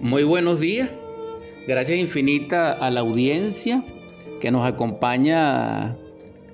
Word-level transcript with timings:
Muy 0.00 0.22
buenos 0.22 0.60
días. 0.60 0.90
Gracias 1.66 1.98
infinita 1.98 2.70
a 2.70 2.88
la 2.92 3.00
audiencia 3.00 3.82
que 4.40 4.52
nos 4.52 4.64
acompaña 4.64 5.96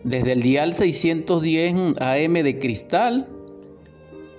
desde 0.02 0.32
el 0.32 0.40
dial 0.40 0.72
610 0.72 2.00
AM 2.00 2.32
de 2.32 2.58
Cristal. 2.58 3.28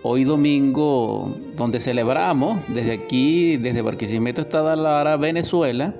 Hoy 0.02 0.24
domingo, 0.24 1.38
donde 1.56 1.80
celebramos 1.80 2.58
desde 2.68 2.94
aquí, 2.94 3.58
desde 3.58 3.84
Barquisimeto, 3.84 4.44
Lara, 4.76 5.18
Venezuela, 5.18 5.94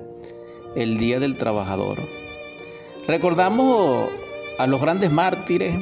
el 0.74 0.98
Día 0.98 1.20
del 1.20 1.36
Trabajador. 1.36 2.00
Recordamos 3.06 4.08
a 4.58 4.66
los 4.66 4.80
grandes 4.80 5.12
mártires, 5.12 5.76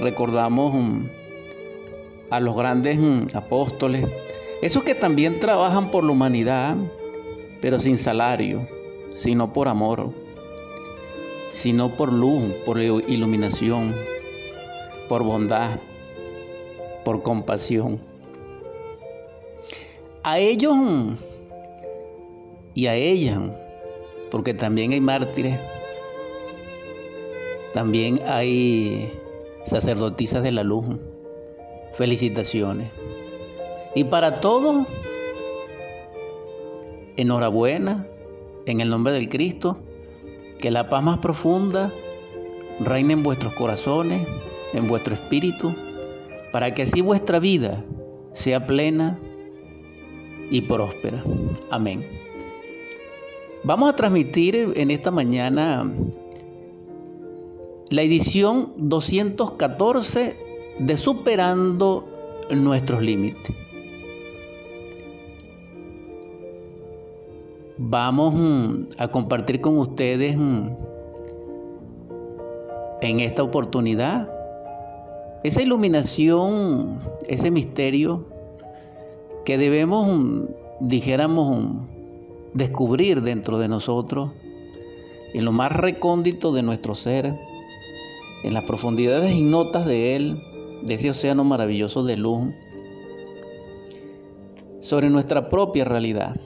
recordamos 0.00 0.74
mm, 0.74 1.06
a 2.30 2.40
los 2.40 2.56
grandes 2.56 2.98
mm, 2.98 3.26
apóstoles, 3.34 4.06
esos 4.62 4.84
que 4.84 4.94
también 4.94 5.40
trabajan 5.40 5.90
por 5.90 6.04
la 6.04 6.12
humanidad, 6.12 6.76
pero 7.60 7.80
sin 7.80 7.98
salario, 7.98 8.68
sino 9.10 9.52
por 9.52 9.66
amor, 9.66 10.12
sino 11.50 11.96
por 11.96 12.12
luz, 12.12 12.54
por 12.64 12.80
iluminación, 12.80 13.96
por 15.08 15.24
bondad, 15.24 15.80
por 17.04 17.24
compasión. 17.24 18.00
A 20.22 20.38
ellos 20.38 20.76
y 22.74 22.86
a 22.86 22.94
ellas, 22.94 23.40
porque 24.30 24.54
también 24.54 24.92
hay 24.92 25.00
mártires, 25.00 25.58
también 27.72 28.20
hay 28.26 29.12
sacerdotisas 29.64 30.44
de 30.44 30.52
la 30.52 30.62
luz. 30.62 30.86
Felicitaciones. 31.94 33.01
Y 33.94 34.04
para 34.04 34.36
todos, 34.36 34.86
enhorabuena 37.16 38.06
en 38.66 38.80
el 38.80 38.88
nombre 38.88 39.12
del 39.12 39.28
Cristo, 39.28 39.78
que 40.58 40.70
la 40.70 40.88
paz 40.88 41.02
más 41.02 41.18
profunda 41.18 41.92
reine 42.80 43.12
en 43.12 43.22
vuestros 43.22 43.52
corazones, 43.52 44.26
en 44.72 44.86
vuestro 44.86 45.14
espíritu, 45.14 45.74
para 46.52 46.72
que 46.72 46.82
así 46.82 47.00
vuestra 47.00 47.38
vida 47.38 47.84
sea 48.32 48.66
plena 48.66 49.18
y 50.50 50.62
próspera. 50.62 51.22
Amén. 51.70 52.06
Vamos 53.64 53.90
a 53.90 53.96
transmitir 53.96 54.72
en 54.74 54.90
esta 54.90 55.10
mañana 55.10 55.90
la 57.90 58.02
edición 58.02 58.72
214 58.76 60.36
de 60.78 60.96
Superando 60.96 62.08
nuestros 62.50 63.02
límites. 63.02 63.61
Vamos 67.92 68.32
mm, 68.32 68.86
a 68.96 69.08
compartir 69.08 69.60
con 69.60 69.76
ustedes 69.76 70.34
mm, 70.34 70.68
en 73.02 73.20
esta 73.20 73.42
oportunidad. 73.42 74.30
Esa 75.44 75.60
iluminación, 75.60 77.00
ese 77.28 77.50
misterio 77.50 78.24
que 79.44 79.58
debemos, 79.58 80.08
mm, 80.08 80.44
dijéramos, 80.80 81.86
descubrir 82.54 83.20
dentro 83.20 83.58
de 83.58 83.68
nosotros, 83.68 84.30
en 85.34 85.44
lo 85.44 85.52
más 85.52 85.70
recóndito 85.70 86.50
de 86.54 86.62
nuestro 86.62 86.94
ser, 86.94 87.38
en 88.42 88.54
las 88.54 88.64
profundidades 88.64 89.34
ignotas 89.34 89.84
de 89.84 90.16
Él, 90.16 90.42
de 90.82 90.94
ese 90.94 91.10
océano 91.10 91.44
maravilloso 91.44 92.04
de 92.04 92.16
luz, 92.16 92.54
sobre 94.80 95.10
nuestra 95.10 95.50
propia 95.50 95.84
realidad 95.84 96.40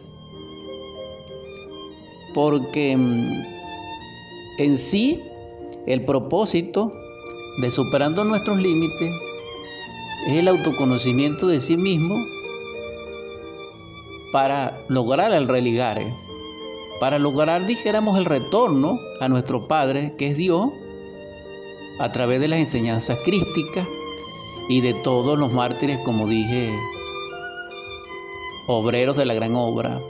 porque 2.37 2.95
mm, 2.95 3.45
en 4.59 4.77
sí 4.77 5.23
el 5.87 6.05
propósito 6.05 6.93
de 7.63 7.71
superando 7.71 8.25
nuestros 8.25 8.61
límites 8.61 9.11
es 10.27 10.35
el 10.35 10.49
autoconocimiento 10.49 11.47
de 11.47 11.61
sí 11.61 11.79
mismo 11.79 12.15
para 14.33 14.85
lograr 14.89 15.33
el 15.33 15.49
religar, 15.49 15.99
para 17.01 17.19
lograr, 17.19 17.65
dijéramos, 17.65 18.19
el 18.19 18.27
retorno 18.27 19.01
a 19.19 19.31
nuestro 19.31 19.67
Padre, 19.67 20.13
que 20.19 20.33
es 20.33 20.37
Dios, 20.37 20.69
a 21.99 22.13
través 22.13 22.39
de 22.39 22.49
las 22.49 22.59
enseñanzas 22.59 23.19
crísticas 23.25 23.89
y 24.69 24.83
de 24.83 24.93
todos 24.93 25.39
los 25.39 25.53
mártires, 25.53 26.01
como 26.05 26.29
dije, 26.29 26.71
obreros 28.67 29.17
de 29.17 29.25
la 29.25 29.33
gran 29.33 29.57
obra, 29.57 30.03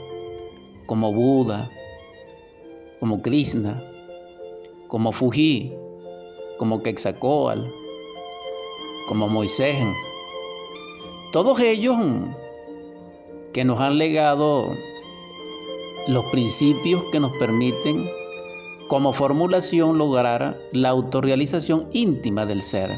como 0.87 1.13
Buda, 1.13 1.71
como 2.99 3.21
Krishna, 3.21 3.83
como 4.87 5.11
Fuji, 5.11 5.73
como 6.57 6.81
Quetzalcóatl, 6.81 7.61
como 9.07 9.27
Moisés. 9.27 9.77
Todos 11.31 11.59
ellos 11.59 11.97
que 13.53 13.65
nos 13.65 13.79
han 13.79 13.97
legado 13.97 14.67
los 16.07 16.25
principios 16.25 17.03
que 17.11 17.19
nos 17.19 17.31
permiten 17.37 18.09
como 18.87 19.11
formulación 19.11 19.97
lograr 19.97 20.57
la 20.71 20.89
autorrealización 20.89 21.87
íntima 21.91 22.45
del 22.45 22.61
ser 22.61 22.89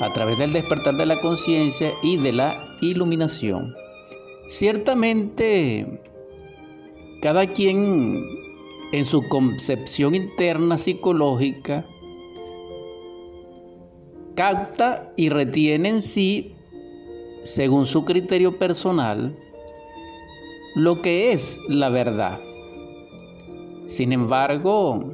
a 0.00 0.12
través 0.12 0.38
del 0.38 0.52
despertar 0.52 0.96
de 0.96 1.06
la 1.06 1.20
conciencia 1.20 1.92
y 2.02 2.16
de 2.16 2.32
la 2.32 2.56
iluminación. 2.80 3.74
Ciertamente 4.46 6.00
cada 7.20 7.46
quien 7.46 8.24
en 8.92 9.04
su 9.04 9.26
concepción 9.28 10.14
interna 10.14 10.78
psicológica 10.78 11.86
capta 14.34 15.12
y 15.16 15.28
retiene 15.28 15.88
en 15.88 16.02
sí, 16.02 16.54
según 17.42 17.86
su 17.86 18.04
criterio 18.04 18.56
personal, 18.56 19.36
lo 20.76 21.02
que 21.02 21.32
es 21.32 21.60
la 21.68 21.88
verdad. 21.88 22.38
Sin 23.86 24.12
embargo, 24.12 25.12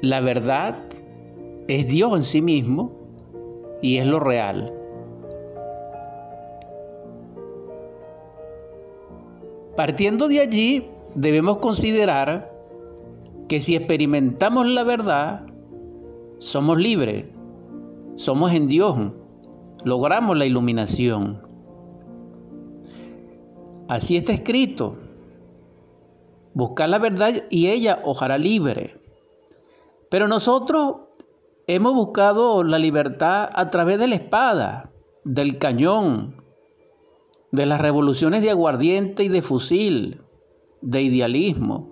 la 0.00 0.20
verdad 0.20 0.78
es 1.68 1.88
Dios 1.88 2.14
en 2.16 2.22
sí 2.22 2.40
mismo 2.40 2.92
y 3.82 3.98
es 3.98 4.06
lo 4.06 4.20
real. 4.20 4.72
Partiendo 9.76 10.28
de 10.28 10.40
allí, 10.40 10.88
debemos 11.14 11.58
considerar 11.58 12.52
que 13.48 13.60
si 13.60 13.74
experimentamos 13.76 14.66
la 14.68 14.84
verdad, 14.84 15.46
somos 16.38 16.78
libres, 16.78 17.28
somos 18.14 18.52
en 18.52 18.66
Dios, 18.66 18.96
logramos 19.84 20.36
la 20.38 20.46
iluminación. 20.46 21.42
Así 23.88 24.16
está 24.16 24.32
escrito. 24.32 24.96
Buscar 26.54 26.88
la 26.88 26.98
verdad 26.98 27.32
y 27.50 27.68
ella 27.68 28.00
os 28.04 28.22
hará 28.22 28.38
libre. 28.38 29.00
Pero 30.08 30.28
nosotros 30.28 30.96
hemos 31.66 31.94
buscado 31.94 32.62
la 32.62 32.78
libertad 32.78 33.50
a 33.52 33.70
través 33.70 33.98
de 33.98 34.06
la 34.06 34.14
espada, 34.14 34.90
del 35.24 35.58
cañón, 35.58 36.43
de 37.54 37.66
las 37.66 37.80
revoluciones 37.80 38.42
de 38.42 38.50
aguardiente 38.50 39.22
y 39.22 39.28
de 39.28 39.40
fusil, 39.40 40.20
de 40.80 41.02
idealismo, 41.02 41.88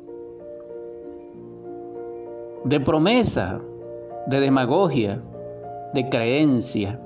de 2.65 2.81
promesa, 2.81 3.63
de 4.27 4.41
demagogia, 4.41 5.23
de 5.95 6.09
creencia. 6.09 7.01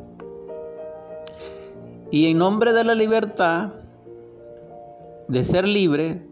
Y 2.11 2.31
en 2.31 2.39
nombre 2.39 2.73
de 2.73 2.85
la 2.85 2.95
libertad, 2.95 3.75
de 5.29 5.45
ser 5.45 5.69
libre, 5.69 6.23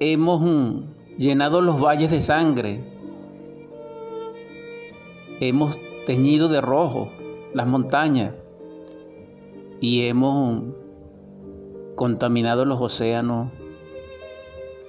hemos 0.00 0.40
mm, 0.40 1.16
llenado 1.16 1.60
los 1.60 1.80
valles 1.80 2.10
de 2.10 2.20
sangre, 2.20 2.80
hemos 5.38 5.78
teñido 6.06 6.48
de 6.48 6.60
rojo 6.60 7.08
las 7.54 7.68
montañas 7.68 8.34
y 9.80 10.06
hemos 10.08 10.79
contaminado 12.00 12.64
los 12.64 12.80
océanos, 12.80 13.52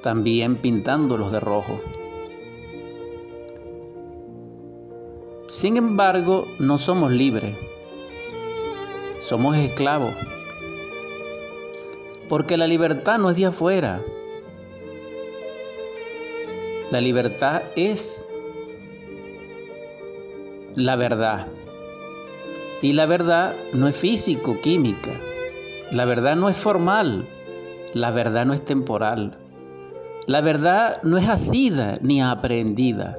también 0.01 0.55
pintándolos 0.55 1.29
de 1.33 1.41
rojo. 1.41 1.81
Sin 5.49 5.75
embargo, 5.75 6.47
no 6.57 6.77
somos 6.77 7.11
libres, 7.11 7.57
somos 9.19 9.57
esclavos, 9.57 10.13
porque 12.29 12.55
la 12.55 12.65
libertad 12.65 13.19
no 13.19 13.29
es 13.29 13.35
de 13.35 13.47
afuera, 13.47 14.01
la 16.91 17.01
libertad 17.01 17.63
es 17.75 18.25
la 20.75 20.95
verdad. 20.95 21.47
Y 22.81 22.93
la 22.93 23.05
verdad 23.05 23.53
no 23.73 23.89
es 23.89 23.97
físico, 23.97 24.61
química, 24.61 25.19
La 25.91 26.05
verdad 26.05 26.37
no 26.37 26.47
es 26.47 26.55
formal, 26.55 27.27
la 27.93 28.11
verdad 28.11 28.45
no 28.45 28.53
es 28.53 28.63
temporal, 28.63 29.37
la 30.25 30.39
verdad 30.39 31.03
no 31.03 31.17
es 31.17 31.27
asida 31.27 31.97
ni 32.01 32.21
aprendida. 32.21 33.17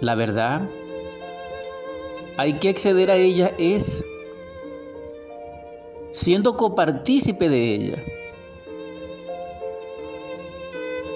La 0.00 0.14
verdad, 0.14 0.68
hay 2.36 2.54
que 2.54 2.68
acceder 2.68 3.10
a 3.10 3.16
ella 3.16 3.52
es 3.58 4.04
siendo 6.12 6.56
copartícipe 6.56 7.48
de 7.48 7.74
ella. 7.74 8.04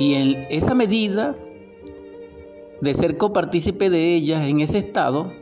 Y 0.00 0.14
en 0.14 0.46
esa 0.50 0.74
medida 0.74 1.36
de 2.80 2.94
ser 2.94 3.16
copartícipe 3.16 3.90
de 3.90 4.16
ella, 4.16 4.44
en 4.46 4.60
ese 4.60 4.78
estado, 4.78 5.32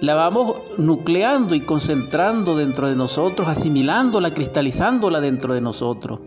la 0.00 0.14
vamos 0.14 0.56
nucleando 0.78 1.54
y 1.54 1.60
concentrando 1.60 2.56
dentro 2.56 2.88
de 2.88 2.96
nosotros, 2.96 3.48
asimilándola, 3.48 4.34
cristalizándola 4.34 5.20
dentro 5.20 5.54
de 5.54 5.60
nosotros. 5.60 6.20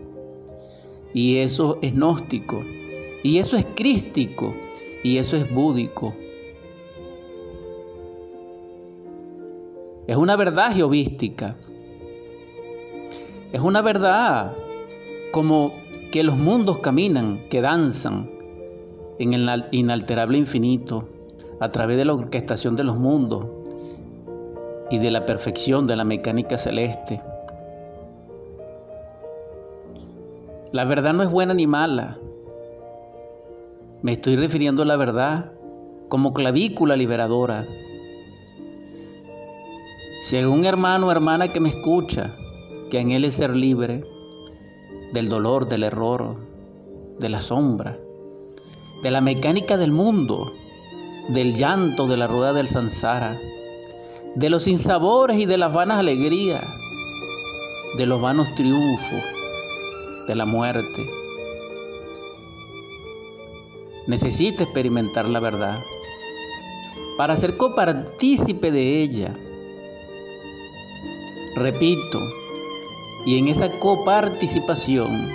Y 1.12 1.36
eso 1.36 1.78
es 1.82 1.94
gnóstico, 1.94 2.64
y 3.22 3.38
eso 3.38 3.56
es 3.56 3.66
crístico, 3.74 4.54
y 5.02 5.18
eso 5.18 5.36
es 5.36 5.52
búdico. 5.52 6.14
Es 10.06 10.16
una 10.16 10.36
verdad 10.36 10.74
geovística. 10.74 11.56
Es 13.52 13.60
una 13.60 13.82
verdad 13.82 14.54
como 15.32 15.74
que 16.10 16.22
los 16.22 16.36
mundos 16.36 16.78
caminan, 16.78 17.46
que 17.50 17.60
danzan 17.60 18.30
en 19.18 19.34
el 19.34 19.66
inalterable 19.70 20.38
infinito 20.38 21.08
a 21.60 21.70
través 21.72 21.96
de 21.96 22.04
la 22.04 22.14
orquestación 22.14 22.76
de 22.76 22.84
los 22.84 22.96
mundos 22.96 23.46
y 24.90 24.98
de 24.98 25.10
la 25.10 25.26
perfección 25.26 25.86
de 25.86 25.96
la 25.96 26.04
mecánica 26.04 26.56
celeste. 26.56 27.20
La 30.72 30.84
verdad 30.84 31.14
no 31.14 31.22
es 31.22 31.30
buena 31.30 31.54
ni 31.54 31.66
mala. 31.66 32.18
Me 34.02 34.12
estoy 34.12 34.36
refiriendo 34.36 34.82
a 34.82 34.86
la 34.86 34.96
verdad 34.96 35.52
como 36.08 36.32
clavícula 36.32 36.96
liberadora. 36.96 37.66
Si 40.22 40.36
hermano 40.36 41.06
o 41.06 41.10
hermana 41.10 41.48
que 41.48 41.60
me 41.60 41.70
escucha, 41.70 42.34
que 42.90 43.00
en 43.00 43.10
él 43.10 43.24
es 43.24 43.34
ser 43.34 43.56
libre 43.56 44.04
del 45.12 45.28
dolor, 45.28 45.68
del 45.68 45.84
error, 45.84 46.36
de 47.18 47.28
la 47.28 47.40
sombra, 47.40 47.98
de 49.02 49.10
la 49.10 49.20
mecánica 49.20 49.76
del 49.76 49.92
mundo, 49.92 50.52
del 51.28 51.54
llanto 51.54 52.06
de 52.06 52.16
la 52.16 52.26
rueda 52.26 52.52
del 52.52 52.68
sansara, 52.68 53.38
de 54.34 54.50
los 54.50 54.64
sinsabores 54.64 55.38
y 55.38 55.46
de 55.46 55.58
las 55.58 55.72
vanas 55.72 55.98
alegrías, 55.98 56.64
de 57.96 58.06
los 58.06 58.20
vanos 58.20 58.54
triunfos, 58.54 59.22
de 60.26 60.34
la 60.34 60.44
muerte. 60.44 61.06
Necesita 64.06 64.64
experimentar 64.64 65.26
la 65.26 65.40
verdad 65.40 65.78
para 67.16 67.36
ser 67.36 67.56
copartícipe 67.56 68.70
de 68.70 69.02
ella. 69.02 69.32
Repito, 71.56 72.20
y 73.26 73.38
en 73.38 73.48
esa 73.48 73.70
coparticipación, 73.80 75.30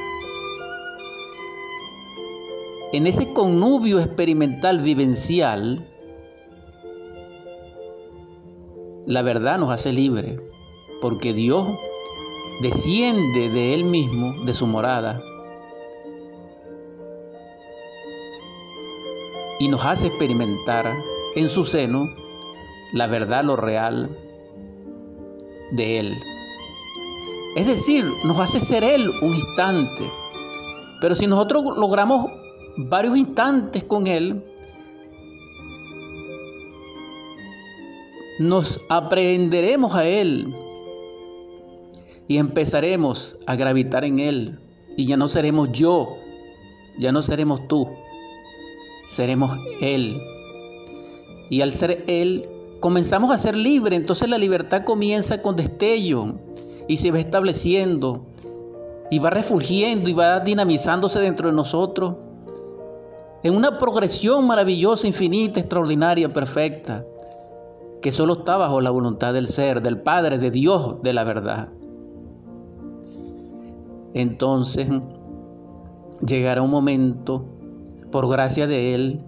en 2.94 3.08
ese 3.08 3.34
connubio 3.34 4.00
experimental 4.00 4.80
vivencial, 4.80 5.93
la 9.06 9.22
verdad 9.22 9.58
nos 9.58 9.72
hace 9.72 9.92
libre, 9.92 10.40
porque 11.02 11.34
Dios 11.34 11.68
desciende 12.62 13.50
de 13.50 13.74
Él 13.74 13.84
mismo, 13.84 14.34
de 14.46 14.54
su 14.54 14.68
morada, 14.68 15.22
y 19.60 19.68
nos 19.68 19.86
hace 19.86 20.08
experimentar 20.08 20.92
en 21.36 21.50
su 21.50 21.66
seno 21.66 22.06
la 22.94 23.08
verdad, 23.08 23.44
lo 23.44 23.56
real 23.56 24.16
de 25.72 26.00
Él. 26.00 26.18
Es 27.56 27.68
decir, 27.68 28.06
nos 28.24 28.40
hace 28.40 28.62
ser 28.62 28.84
Él 28.84 29.10
un 29.22 29.34
instante. 29.34 30.10
Pero 31.02 31.16
si 31.16 31.28
nosotros 31.28 31.76
logramos 31.76 32.28
varios 32.78 33.18
instantes 33.18 33.84
con 33.84 34.06
Él, 34.08 34.46
nos 38.40 38.80
aprenderemos 38.90 39.96
a 39.96 40.06
Él 40.06 40.54
y 42.28 42.38
empezaremos 42.38 43.36
a 43.46 43.56
gravitar 43.56 44.06
en 44.06 44.20
Él. 44.20 44.60
Y 44.96 45.06
ya 45.06 45.18
no 45.18 45.28
seremos 45.28 45.72
yo, 45.72 46.18
ya 46.98 47.12
no 47.12 47.22
seremos 47.22 47.68
tú, 47.68 47.88
seremos 49.06 49.58
Él. 49.82 50.20
Y 51.50 51.62
al 51.62 51.74
ser 51.74 52.04
Él, 52.08 52.48
comenzamos 52.80 53.32
a 53.32 53.38
ser 53.38 53.56
libres. 53.56 54.00
Entonces 54.00 54.30
la 54.30 54.38
libertad 54.38 54.84
comienza 54.84 55.42
con 55.42 55.56
destello 55.56 56.40
y 56.88 56.98
se 56.98 57.12
va 57.12 57.20
estableciendo 57.20 58.26
y 59.12 59.20
va 59.20 59.30
refulgiendo 59.30 60.10
y 60.10 60.14
va 60.14 60.40
dinamizándose 60.40 61.20
dentro 61.20 61.50
de 61.50 61.56
nosotros 61.56 62.16
en 63.44 63.56
una 63.56 63.78
progresión 63.78 64.48
maravillosa, 64.48 65.06
infinita, 65.06 65.60
extraordinaria, 65.60 66.32
perfecta 66.32 67.06
que 68.04 68.12
solo 68.12 68.40
está 68.40 68.58
bajo 68.58 68.82
la 68.82 68.92
voluntad 68.92 69.34
del 69.34 69.48
ser, 69.48 69.82
del 69.82 70.02
Padre, 70.02 70.38
de 70.38 70.52
Dios, 70.52 71.02
de 71.04 71.14
la 71.14 71.24
verdad. 71.24 71.70
Entonces 74.14 74.90
llegará 76.28 76.62
un 76.62 76.70
momento, 76.70 77.46
por 78.12 78.30
gracia 78.30 78.68
de 78.68 78.94
Él, 78.94 79.24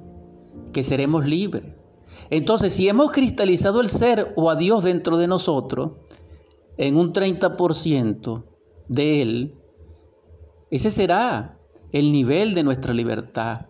que 0.74 0.84
seremos 0.84 1.26
libres. 1.26 1.64
Entonces, 2.30 2.74
si 2.74 2.90
hemos 2.90 3.12
cristalizado 3.12 3.80
el 3.80 3.88
ser 3.88 4.34
o 4.36 4.50
a 4.50 4.58
Dios 4.58 4.84
dentro 4.84 5.16
de 5.16 5.28
nosotros, 5.28 5.94
en 6.76 6.98
un 6.98 7.14
30% 7.14 8.44
de 8.90 9.22
Él, 9.22 9.56
ese 10.70 10.90
será 10.90 11.58
el 11.94 12.12
nivel 12.12 12.54
de 12.54 12.64
nuestra 12.64 12.94
libertad. 12.94 13.68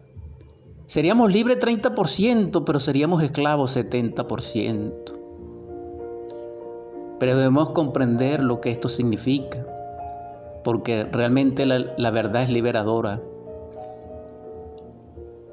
Seríamos 0.87 1.31
libres 1.31 1.59
30%, 1.59 2.63
pero 2.63 2.79
seríamos 2.79 3.23
esclavos 3.23 3.75
70%. 3.75 4.93
Pero 7.17 7.37
debemos 7.37 7.71
comprender 7.71 8.43
lo 8.43 8.61
que 8.61 8.69
esto 8.69 8.87
significa, 8.87 9.65
porque 10.63 11.05
realmente 11.05 11.65
la, 11.65 12.11
verdad 12.11 12.43
es 12.43 12.51
liberadora. 12.51 13.19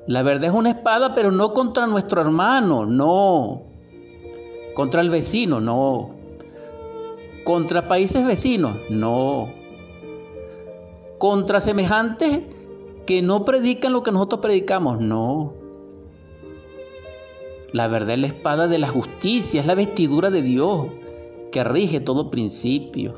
La 0.06 0.22
verdad 0.22 0.50
es 0.50 0.54
una 0.54 0.70
espada, 0.70 1.14
pero 1.14 1.30
no 1.30 1.54
contra 1.54 1.86
nuestro 1.86 2.20
hermano, 2.20 2.84
no. 2.84 3.62
Contra 4.74 5.00
el 5.00 5.08
vecino, 5.08 5.60
no. 5.60 6.10
Contra 7.44 7.88
países 7.88 8.26
vecinos, 8.26 8.76
no. 8.90 9.50
Contra 11.18 11.60
semejantes 11.60 12.40
que 13.06 13.22
no 13.22 13.44
predican 13.44 13.92
lo 13.92 14.02
que 14.02 14.12
nosotros 14.12 14.40
predicamos, 14.40 15.00
no. 15.00 15.54
La 17.72 17.88
verdad 17.88 18.14
es 18.14 18.18
la 18.18 18.26
espada 18.26 18.68
de 18.68 18.78
la 18.78 18.88
justicia, 18.88 19.60
es 19.60 19.66
la 19.66 19.74
vestidura 19.74 20.30
de 20.30 20.42
Dios 20.42 20.88
que 21.50 21.64
rige 21.64 22.00
todo 22.00 22.30
principio. 22.30 23.14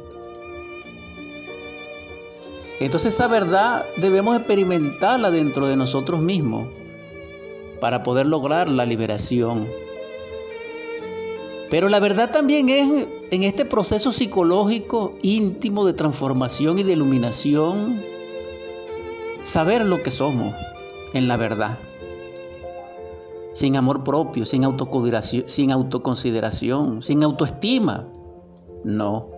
Entonces 2.81 3.15
esa 3.15 3.29
verdad 3.29 3.85
debemos 3.97 4.37
experimentarla 4.37 5.31
dentro 5.31 5.67
de 5.67 5.77
nosotros 5.77 6.21
mismos 6.21 6.69
para 7.81 8.03
poder 8.03 8.27
lograr 8.27 8.69
la 8.69 8.85
liberación. 8.87 9.69
Pero 11.71 11.89
la 11.89 11.99
verdad 11.99 12.31
también 12.31 12.69
es 12.69 13.09
en 13.31 13.43
este 13.43 13.65
proceso 13.65 14.13
psicológico 14.13 15.15
íntimo 15.23 15.85
de 15.85 15.93
transformación 15.93 16.79
y 16.79 16.83
de 16.83 16.93
iluminación 16.93 18.14
saber 19.45 19.85
lo 19.85 20.03
que 20.03 20.11
somos 20.11 20.55
en 21.13 21.29
la 21.29 21.37
verdad. 21.37 21.79
Sin 23.53 23.77
amor 23.77 24.03
propio, 24.03 24.45
sin 24.45 24.65
autoconsideración, 24.65 25.49
sin, 25.49 25.71
autoconsideración, 25.71 27.03
sin 27.03 27.23
autoestima. 27.23 28.09
No. 28.83 29.29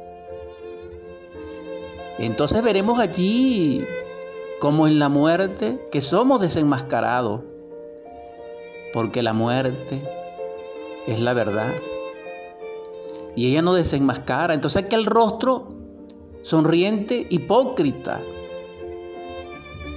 Entonces 2.18 2.62
veremos 2.62 2.98
allí, 2.98 3.84
como 4.58 4.86
en 4.86 4.98
la 4.98 5.10
muerte, 5.10 5.86
que 5.90 6.00
somos 6.00 6.40
desenmascarados. 6.40 7.42
Porque 8.94 9.22
la 9.22 9.34
muerte 9.34 10.02
es 11.06 11.20
la 11.20 11.34
verdad. 11.34 11.74
Y 13.34 13.50
ella 13.50 13.60
no 13.60 13.74
desenmascara. 13.74 14.54
Entonces 14.54 14.84
aquel 14.84 15.04
rostro 15.04 15.68
sonriente, 16.40 17.26
hipócrita, 17.28 18.22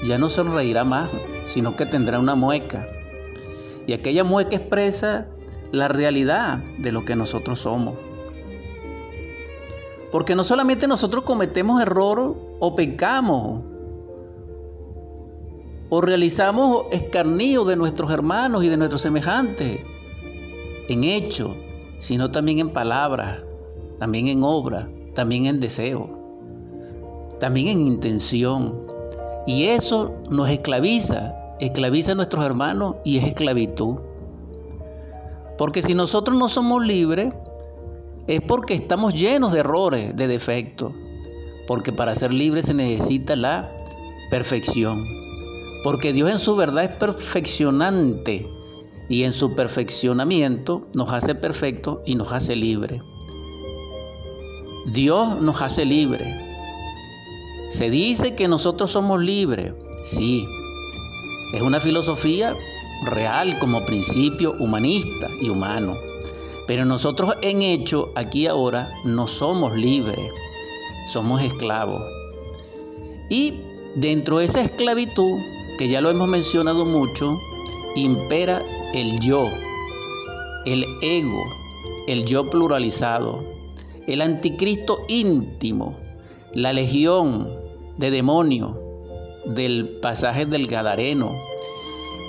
ya 0.03 0.17
no 0.17 0.29
sonreirá 0.29 0.83
más, 0.83 1.09
sino 1.47 1.75
que 1.75 1.85
tendrá 1.85 2.19
una 2.19 2.35
mueca. 2.35 2.87
Y 3.87 3.93
aquella 3.93 4.23
mueca 4.23 4.55
expresa 4.55 5.27
la 5.71 5.87
realidad 5.87 6.59
de 6.77 6.91
lo 6.91 7.05
que 7.05 7.15
nosotros 7.15 7.59
somos. 7.59 7.95
Porque 10.11 10.35
no 10.35 10.43
solamente 10.43 10.87
nosotros 10.87 11.23
cometemos 11.23 11.81
error 11.81 12.35
o 12.59 12.75
pecamos, 12.75 13.63
o 15.89 16.01
realizamos 16.01 16.85
escarnio 16.91 17.65
de 17.65 17.75
nuestros 17.75 18.11
hermanos 18.11 18.63
y 18.63 18.69
de 18.69 18.77
nuestros 18.77 19.01
semejantes, 19.01 19.81
en 20.87 21.03
hecho, 21.03 21.55
sino 21.97 22.31
también 22.31 22.59
en 22.59 22.71
palabras, 22.71 23.43
también 23.99 24.27
en 24.27 24.43
obra, 24.43 24.89
también 25.13 25.45
en 25.47 25.59
deseo, 25.59 26.09
también 27.39 27.67
en 27.67 27.87
intención. 27.87 28.88
Y 29.49 29.65
eso 29.65 30.13
nos 30.29 30.47
esclaviza, 30.47 31.33
esclaviza 31.59 32.11
a 32.11 32.15
nuestros 32.15 32.45
hermanos 32.45 32.97
y 33.03 33.17
es 33.17 33.23
esclavitud. 33.25 33.95
Porque 35.57 35.81
si 35.81 35.95
nosotros 35.95 36.37
no 36.37 36.49
somos 36.49 36.85
libres, 36.85 37.33
es 38.27 38.41
porque 38.41 38.75
estamos 38.75 39.15
llenos 39.15 39.51
de 39.51 39.61
errores, 39.61 40.15
de 40.15 40.27
defectos. 40.27 40.93
Porque 41.65 41.91
para 41.91 42.13
ser 42.13 42.31
libres 42.31 42.67
se 42.67 42.75
necesita 42.75 43.35
la 43.35 43.75
perfección. 44.29 45.03
Porque 45.83 46.13
Dios 46.13 46.29
en 46.29 46.37
su 46.37 46.55
verdad 46.55 46.83
es 46.83 46.91
perfeccionante 46.97 48.47
y 49.09 49.23
en 49.23 49.33
su 49.33 49.55
perfeccionamiento 49.55 50.85
nos 50.95 51.11
hace 51.11 51.33
perfectos 51.33 52.01
y 52.05 52.13
nos 52.13 52.31
hace 52.31 52.55
libres. 52.55 53.01
Dios 54.93 55.41
nos 55.41 55.59
hace 55.59 55.85
libres. 55.85 56.48
Se 57.69 57.89
dice 57.89 58.35
que 58.35 58.47
nosotros 58.47 58.91
somos 58.91 59.21
libres. 59.21 59.73
Sí, 60.03 60.45
es 61.53 61.61
una 61.61 61.79
filosofía 61.79 62.55
real 63.05 63.59
como 63.59 63.85
principio 63.85 64.53
humanista 64.59 65.29
y 65.41 65.49
humano. 65.49 65.97
Pero 66.67 66.85
nosotros 66.85 67.35
en 67.41 67.61
hecho, 67.61 68.11
aquí 68.15 68.47
ahora, 68.47 68.93
no 69.03 69.27
somos 69.27 69.75
libres, 69.75 70.19
somos 71.11 71.41
esclavos. 71.41 72.03
Y 73.29 73.61
dentro 73.95 74.39
de 74.39 74.45
esa 74.45 74.61
esclavitud, 74.61 75.39
que 75.77 75.89
ya 75.89 76.01
lo 76.01 76.09
hemos 76.09 76.27
mencionado 76.27 76.85
mucho, 76.85 77.39
impera 77.95 78.61
el 78.93 79.19
yo, 79.19 79.49
el 80.65 80.85
ego, 81.01 81.43
el 82.07 82.25
yo 82.25 82.49
pluralizado, 82.49 83.43
el 84.07 84.21
anticristo 84.21 84.99
íntimo, 85.07 85.97
la 86.53 86.73
legión 86.73 87.58
de 87.99 88.11
demonios 88.11 88.75
del 89.45 89.99
pasaje 90.01 90.45
del 90.45 90.67
Gadareno 90.67 91.35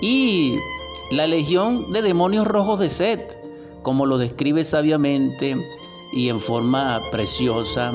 y 0.03 0.57
la 1.13 1.27
legión 1.27 1.93
de 1.93 2.03
demonios 2.03 2.47
rojos 2.47 2.81
de 2.81 2.91
Set, 2.91 3.39
como 3.83 4.05
lo 4.05 4.19
describe 4.19 4.65
sabiamente 4.65 5.57
y 6.13 6.29
en 6.29 6.41
forma 6.41 7.01
preciosa 7.13 7.93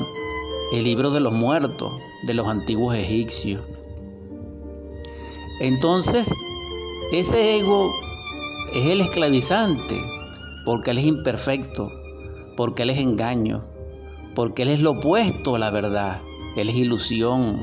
el 0.72 0.84
libro 0.84 1.10
de 1.10 1.20
los 1.20 1.32
muertos 1.32 1.92
de 2.24 2.34
los 2.34 2.46
antiguos 2.48 2.96
egipcios. 2.96 3.62
Entonces, 5.60 6.32
ese 7.12 7.58
ego 7.58 7.92
es 8.74 8.86
el 8.86 9.00
esclavizante, 9.02 10.00
porque 10.64 10.92
él 10.92 10.98
es 10.98 11.06
imperfecto, 11.06 11.92
porque 12.56 12.84
él 12.84 12.90
es 12.90 12.98
engaño, 12.98 13.64
porque 14.34 14.62
él 14.62 14.68
es 14.68 14.80
lo 14.80 14.92
opuesto 14.92 15.56
a 15.56 15.58
la 15.58 15.70
verdad, 15.70 16.20
él 16.56 16.70
es 16.70 16.76
ilusión, 16.76 17.62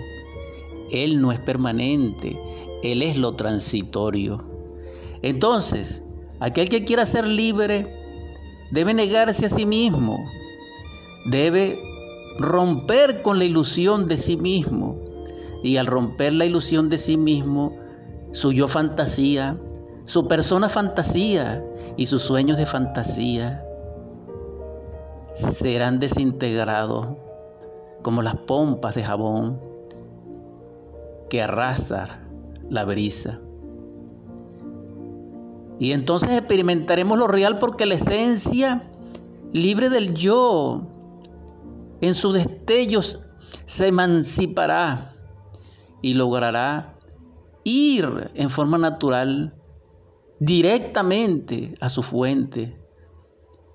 él 0.91 1.21
no 1.21 1.31
es 1.31 1.39
permanente, 1.39 2.39
él 2.83 3.01
es 3.01 3.17
lo 3.17 3.35
transitorio. 3.35 4.43
Entonces, 5.21 6.03
aquel 6.39 6.69
que 6.69 6.85
quiera 6.85 7.05
ser 7.05 7.27
libre 7.27 7.87
debe 8.71 8.93
negarse 8.93 9.45
a 9.47 9.49
sí 9.49 9.65
mismo, 9.65 10.17
debe 11.25 11.79
romper 12.37 13.21
con 13.21 13.39
la 13.39 13.45
ilusión 13.45 14.07
de 14.07 14.17
sí 14.17 14.37
mismo. 14.37 14.99
Y 15.63 15.77
al 15.77 15.87
romper 15.87 16.33
la 16.33 16.45
ilusión 16.45 16.89
de 16.89 16.97
sí 16.97 17.15
mismo, 17.15 17.75
su 18.31 18.51
yo 18.51 18.67
fantasía, 18.67 19.57
su 20.05 20.27
persona 20.27 20.67
fantasía 20.67 21.63
y 21.95 22.05
sus 22.05 22.23
sueños 22.23 22.57
de 22.57 22.65
fantasía 22.65 23.63
serán 25.33 25.99
desintegrados 25.99 27.07
como 28.03 28.21
las 28.21 28.35
pompas 28.35 28.93
de 28.93 29.03
jabón 29.03 29.59
que 31.29 31.41
arrastra 31.41 32.27
la 32.69 32.85
brisa. 32.85 33.39
Y 35.79 35.91
entonces 35.91 36.29
experimentaremos 36.31 37.17
lo 37.17 37.27
real 37.27 37.57
porque 37.57 37.87
la 37.87 37.95
esencia 37.95 38.89
libre 39.51 39.89
del 39.89 40.13
yo 40.13 40.87
en 42.01 42.13
sus 42.13 42.35
destellos 42.35 43.19
se 43.65 43.87
emancipará 43.87 45.13
y 46.01 46.13
logrará 46.13 46.97
ir 47.63 48.31
en 48.35 48.49
forma 48.49 48.77
natural 48.77 49.55
directamente 50.39 51.75
a 51.79 51.89
su 51.89 52.03
fuente, 52.03 52.77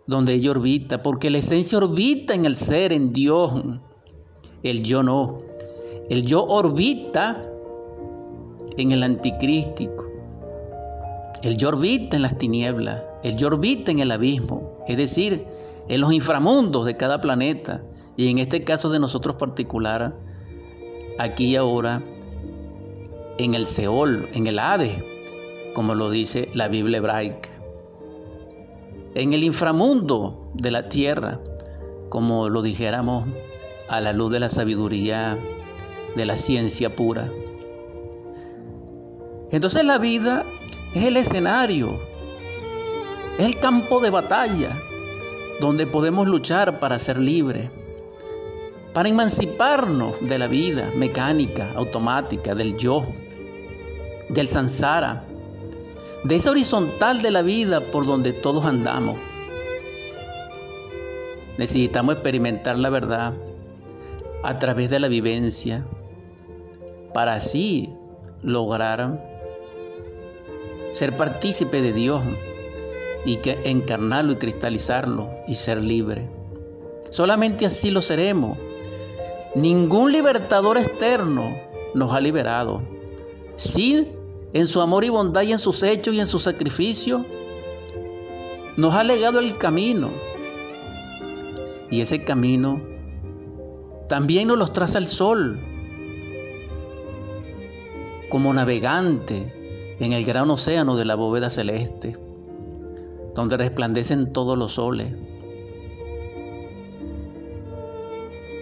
donde 0.07 0.35
ella 0.35 0.51
orbita, 0.51 1.03
porque 1.03 1.31
la 1.31 1.39
esencia 1.39 1.79
orbita 1.79 2.35
en 2.35 2.45
el 2.45 2.57
ser, 2.57 2.93
en 2.93 3.13
Dios, 3.13 3.53
el 4.63 4.83
yo 4.83 5.03
no. 5.03 5.39
El 6.11 6.25
yo 6.25 6.45
orbita 6.45 7.45
en 8.77 8.93
el 8.93 9.03
anticrístico. 9.03 10.07
El 11.43 11.57
yo 11.57 11.69
orbita 11.69 12.17
en 12.17 12.23
las 12.23 12.37
tinieblas, 12.39 13.03
el 13.23 13.37
yo 13.37 13.47
orbita 13.49 13.93
en 13.93 14.01
el 14.01 14.11
abismo, 14.11 14.83
es 14.89 14.97
decir, 14.97 15.47
en 15.89 16.01
los 16.01 16.13
inframundos 16.13 16.85
de 16.85 16.97
cada 16.97 17.21
planeta, 17.21 17.83
y 18.17 18.29
en 18.29 18.39
este 18.39 18.65
caso 18.65 18.91
de 18.91 18.99
nosotros 18.99 19.37
particular, 19.37 20.17
aquí 21.19 21.47
y 21.47 21.57
ahora, 21.57 22.03
en 23.39 23.55
el 23.55 23.67
Seol, 23.67 24.29
en 24.33 24.49
el 24.49 24.59
Hades, 24.59 25.01
como 25.75 25.95
lo 25.95 26.11
dice 26.11 26.49
la 26.55 26.67
Biblia 26.67 26.99
hebraica. 26.99 27.51
En 29.15 29.33
el 29.33 29.45
inframundo 29.45 30.51
de 30.55 30.73
la 30.73 30.89
tierra, 30.89 31.41
como 32.09 32.49
lo 32.49 32.63
dijéramos 32.63 33.29
a 33.89 34.01
la 34.01 34.13
luz 34.13 34.31
de 34.33 34.41
la 34.41 34.49
sabiduría, 34.49 35.39
de 36.15 36.27
la 36.27 36.37
ciencia 36.37 36.95
pura. 36.95 37.31
Entonces 39.51 39.85
la 39.85 39.99
vida 39.99 40.45
es 40.95 41.05
el 41.05 41.17
escenario, 41.17 41.99
es 43.39 43.47
el 43.47 43.59
campo 43.59 44.01
de 44.01 44.11
batalla 44.11 44.83
donde 45.61 45.87
podemos 45.87 46.29
luchar 46.29 46.79
para 46.81 46.99
ser 46.99 47.19
libres, 47.19 47.71
para 48.93 49.09
emanciparnos 49.09 50.15
de 50.21 50.39
la 50.39 50.49
vida 50.49 50.91
mecánica, 50.95 51.73
automática, 51.73 52.55
del 52.55 52.77
yo, 52.77 53.05
del 54.29 54.49
sansara, 54.49 55.25
de 56.25 56.37
esa 56.37 56.51
horizontal 56.51 57.23
de 57.23 57.31
la 57.31 57.43
vida 57.43 57.81
por 57.91 58.07
donde 58.07 58.33
todos 58.33 58.65
andamos. 58.65 59.19
Necesitamos 61.57 62.15
experimentar 62.15 62.79
la 62.79 62.91
verdad 62.91 63.35
a 64.43 64.59
través 64.59 64.91
de 64.91 65.01
la 65.01 65.09
vivencia 65.09 65.87
para 67.13 67.35
así 67.35 67.93
lograr 68.43 69.23
ser 70.93 71.17
partícipe 71.17 71.83
de 71.83 71.93
Dios 71.93 72.23
y 73.25 73.39
que 73.39 73.59
encarnarlo 73.65 74.33
y 74.33 74.37
cristalizarlo 74.37 75.29
y 75.47 75.55
ser 75.55 75.83
libre. 75.83 76.29
Solamente 77.11 77.67
así 77.67 77.91
lo 77.91 78.01
seremos. 78.01 78.57
Ningún 79.55 80.13
libertador 80.13 80.79
externo 80.79 81.57
nos 81.95 82.13
ha 82.13 82.21
liberado. 82.21 82.83
Sí, 83.57 84.07
en 84.53 84.67
su 84.67 84.81
amor 84.81 85.05
y 85.05 85.09
bondad 85.09 85.43
y 85.43 85.53
en 85.53 85.59
sus 85.59 85.83
hechos 85.83 86.15
y 86.15 86.21
en 86.21 86.27
su 86.27 86.39
sacrificio, 86.39 87.25
nos 88.77 88.95
ha 88.95 89.03
legado 89.03 89.41
el 89.41 89.59
camino. 89.59 90.11
Y 91.91 92.01
ese 92.03 92.23
camino 92.23 92.81
también 94.09 94.49
nos 94.49 94.59
los 94.59 94.73
traza 94.73 94.99
el 94.99 95.07
sol, 95.07 95.61
como 98.31 98.53
navegante 98.53 99.97
en 100.01 100.13
el 100.13 100.25
gran 100.25 100.51
océano 100.51 100.97
de 100.97 101.05
la 101.05 101.15
bóveda 101.15 101.51
celeste, 101.51 102.17
donde 103.35 103.57
resplandecen 103.57 104.33
todos 104.33 104.57
los 104.57 104.75
soles. 104.75 105.15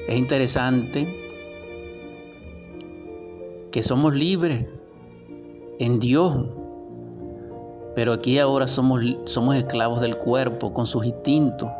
Es 0.08 0.18
interesante 0.18 1.08
que 3.70 3.82
somos 3.82 4.14
libres 4.14 4.66
en 5.78 5.98
Dios, 5.98 6.40
pero 7.94 8.12
aquí 8.12 8.38
ahora 8.38 8.66
somos, 8.66 9.00
somos 9.24 9.56
esclavos 9.56 10.00
del 10.00 10.16
cuerpo 10.16 10.72
con 10.72 10.86
sus 10.86 11.06
instintos. 11.06 11.70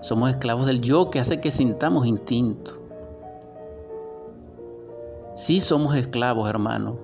Somos 0.00 0.30
esclavos 0.30 0.66
del 0.66 0.80
yo 0.80 1.10
que 1.10 1.18
hace 1.18 1.40
que 1.40 1.50
sintamos 1.50 2.06
instinto. 2.06 2.77
Sí 5.38 5.60
somos 5.60 5.94
esclavos, 5.94 6.50
hermanos 6.50 6.96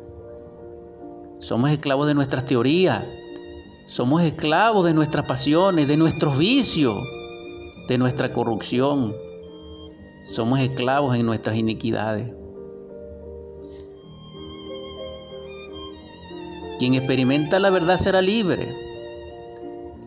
somos 1.45 1.71
esclavos 1.71 2.07
de 2.07 2.15
nuestras 2.15 2.47
teorías. 2.47 3.05
Somos 3.87 4.23
esclavos 4.23 4.87
de 4.87 4.95
nuestras 4.95 5.27
pasiones, 5.27 5.87
de 5.87 5.99
nuestros 5.99 6.39
vicios, 6.39 6.97
de 7.87 7.99
nuestra 7.99 8.33
corrupción. 8.33 9.15
somos 10.31 10.59
esclavos 10.61 11.15
en 11.17 11.27
nuestras 11.27 11.57
iniquidades. 11.59 12.33
Quien 16.79 16.95
experimenta 16.95 17.59
la 17.59 17.69
verdad 17.69 17.99
será 17.99 18.23
libre. 18.23 18.75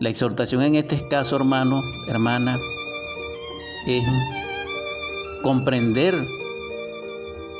La 0.00 0.08
exhortación 0.08 0.62
en 0.62 0.74
este 0.74 1.06
caso, 1.06 1.36
hermano, 1.36 1.80
hermana, 2.08 2.58
es 3.86 4.02
comprender 5.44 6.26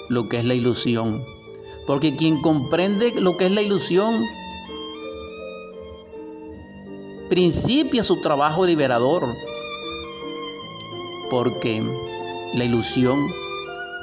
lo 0.08 0.28
que 0.28 0.38
es 0.38 0.44
la 0.44 0.54
ilusión. 0.54 1.24
Porque 1.86 2.16
quien 2.16 2.42
comprende 2.42 3.12
lo 3.20 3.36
que 3.36 3.46
es 3.46 3.52
la 3.52 3.62
ilusión, 3.62 4.24
principia 7.28 8.02
su 8.02 8.20
trabajo 8.20 8.66
liberador. 8.66 9.24
Porque 11.30 11.82
la 12.54 12.64
ilusión 12.64 13.32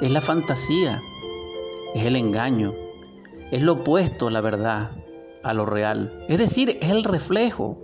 es 0.00 0.10
la 0.10 0.20
fantasía, 0.20 1.02
es 1.94 2.04
el 2.04 2.16
engaño, 2.16 2.74
es 3.50 3.62
lo 3.62 3.74
opuesto 3.74 4.28
a 4.28 4.30
la 4.30 4.40
verdad, 4.40 4.92
a 5.42 5.54
lo 5.54 5.66
real. 5.66 6.24
Es 6.28 6.38
decir, 6.38 6.78
es 6.80 6.90
el 6.90 7.04
reflejo 7.04 7.78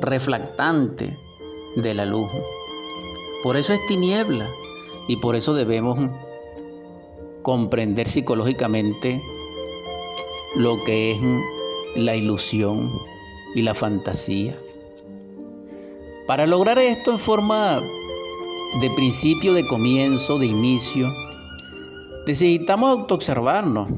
reflectante 0.00 1.16
de 1.76 1.94
la 1.94 2.04
luz. 2.04 2.30
Por 3.42 3.56
eso 3.56 3.72
es 3.72 3.84
tiniebla 3.86 4.46
y 5.08 5.16
por 5.16 5.36
eso 5.36 5.54
debemos 5.54 5.98
comprender 7.42 8.08
psicológicamente 8.08 9.20
lo 10.56 10.82
que 10.84 11.12
es 11.12 11.18
la 11.96 12.16
ilusión 12.16 12.90
y 13.54 13.62
la 13.62 13.74
fantasía. 13.74 14.58
Para 16.26 16.46
lograr 16.46 16.78
esto 16.78 17.12
en 17.12 17.18
forma 17.18 17.80
de 18.80 18.90
principio, 18.90 19.52
de 19.52 19.66
comienzo, 19.66 20.38
de 20.38 20.46
inicio, 20.46 21.12
necesitamos 22.26 22.90
autoobservarnos 22.90 23.90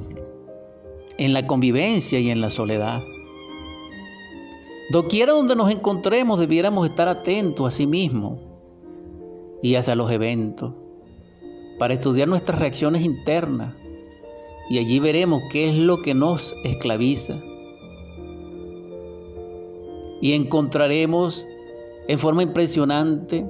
en 1.18 1.32
la 1.32 1.46
convivencia 1.46 2.18
y 2.18 2.30
en 2.30 2.40
la 2.40 2.50
soledad. 2.50 3.02
Doquiera 4.90 5.32
donde 5.32 5.56
nos 5.56 5.70
encontremos 5.70 6.38
debiéramos 6.38 6.88
estar 6.88 7.08
atentos 7.08 7.66
a 7.66 7.70
sí 7.70 7.86
mismos 7.86 8.40
y 9.62 9.76
hacia 9.76 9.94
los 9.94 10.10
eventos 10.10 10.72
para 11.78 11.94
estudiar 11.94 12.28
nuestras 12.28 12.58
reacciones 12.58 13.04
internas 13.04 13.74
y 14.68 14.78
allí 14.78 14.98
veremos 14.98 15.42
qué 15.50 15.68
es 15.68 15.76
lo 15.76 16.00
que 16.00 16.14
nos 16.14 16.54
esclaviza. 16.64 17.34
Y 20.20 20.32
encontraremos 20.32 21.46
en 22.08 22.18
forma 22.18 22.42
impresionante 22.42 23.46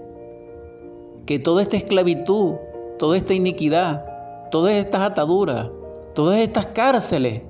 que 1.24 1.38
toda 1.38 1.62
esta 1.62 1.76
esclavitud, 1.76 2.54
toda 2.98 3.16
esta 3.16 3.32
iniquidad, 3.32 4.04
todas 4.50 4.74
estas 4.74 5.02
ataduras, 5.02 5.70
todas 6.14 6.40
estas 6.40 6.66
cárceles 6.68 7.42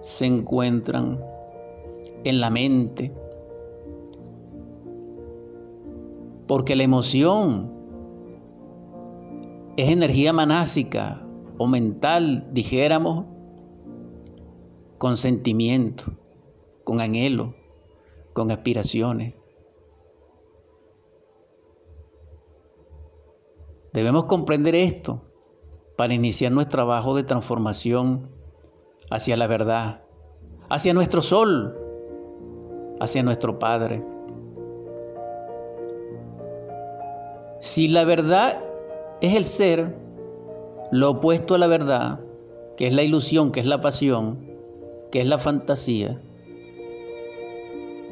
se 0.00 0.26
encuentran 0.26 1.20
en 2.22 2.40
la 2.40 2.50
mente. 2.50 3.12
Porque 6.46 6.76
la 6.76 6.84
emoción 6.84 7.73
es 9.76 9.88
energía 9.88 10.32
manásica 10.32 11.26
o 11.58 11.66
mental, 11.66 12.48
dijéramos, 12.52 13.26
con 14.98 15.16
sentimiento, 15.16 16.16
con 16.84 17.00
anhelo, 17.00 17.54
con 18.32 18.50
aspiraciones. 18.50 19.34
Debemos 23.92 24.24
comprender 24.24 24.74
esto 24.74 25.22
para 25.96 26.14
iniciar 26.14 26.50
nuestro 26.50 26.78
trabajo 26.78 27.14
de 27.14 27.22
transformación 27.22 28.28
hacia 29.10 29.36
la 29.36 29.46
verdad, 29.46 30.02
hacia 30.68 30.94
nuestro 30.94 31.22
sol, 31.22 31.78
hacia 33.00 33.22
nuestro 33.22 33.58
Padre. 33.58 34.04
Si 37.60 37.88
la 37.88 38.04
verdad 38.04 38.63
es 39.26 39.34
el 39.34 39.44
ser, 39.46 39.96
lo 40.92 41.12
opuesto 41.12 41.54
a 41.54 41.58
la 41.58 41.66
verdad, 41.66 42.20
que 42.76 42.86
es 42.86 42.92
la 42.92 43.02
ilusión, 43.02 43.52
que 43.52 43.60
es 43.60 43.66
la 43.66 43.80
pasión, 43.80 44.38
que 45.10 45.20
es 45.20 45.26
la 45.26 45.38
fantasía, 45.38 46.20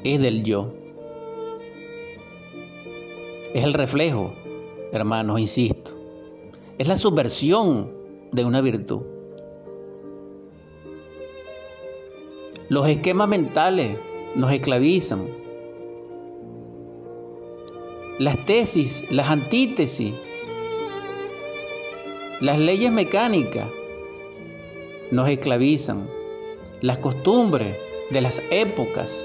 es 0.05 0.21
del 0.21 0.43
yo. 0.43 0.73
Es 3.53 3.63
el 3.63 3.75
reflejo, 3.75 4.33
hermanos, 4.93 5.39
insisto. 5.39 5.93
Es 6.79 6.89
la 6.89 6.97
subversión 6.97 7.93
de 8.33 8.45
una 8.47 8.63
virtud. 8.63 9.03
Los 12.71 12.89
esquemas 12.89 13.29
mentales 13.29 13.99
nos 14.35 14.51
esclavizan. 14.51 15.29
Las 18.19 18.43
tesis, 18.47 19.05
las 19.11 19.29
antítesis, 19.29 20.15
las 22.43 22.59
leyes 22.59 22.91
mecánicas 22.91 23.69
nos 25.13 25.29
esclavizan. 25.29 26.09
Las 26.81 26.99
costumbres 26.99 27.77
de 28.11 28.21
las 28.21 28.43
épocas 28.51 29.25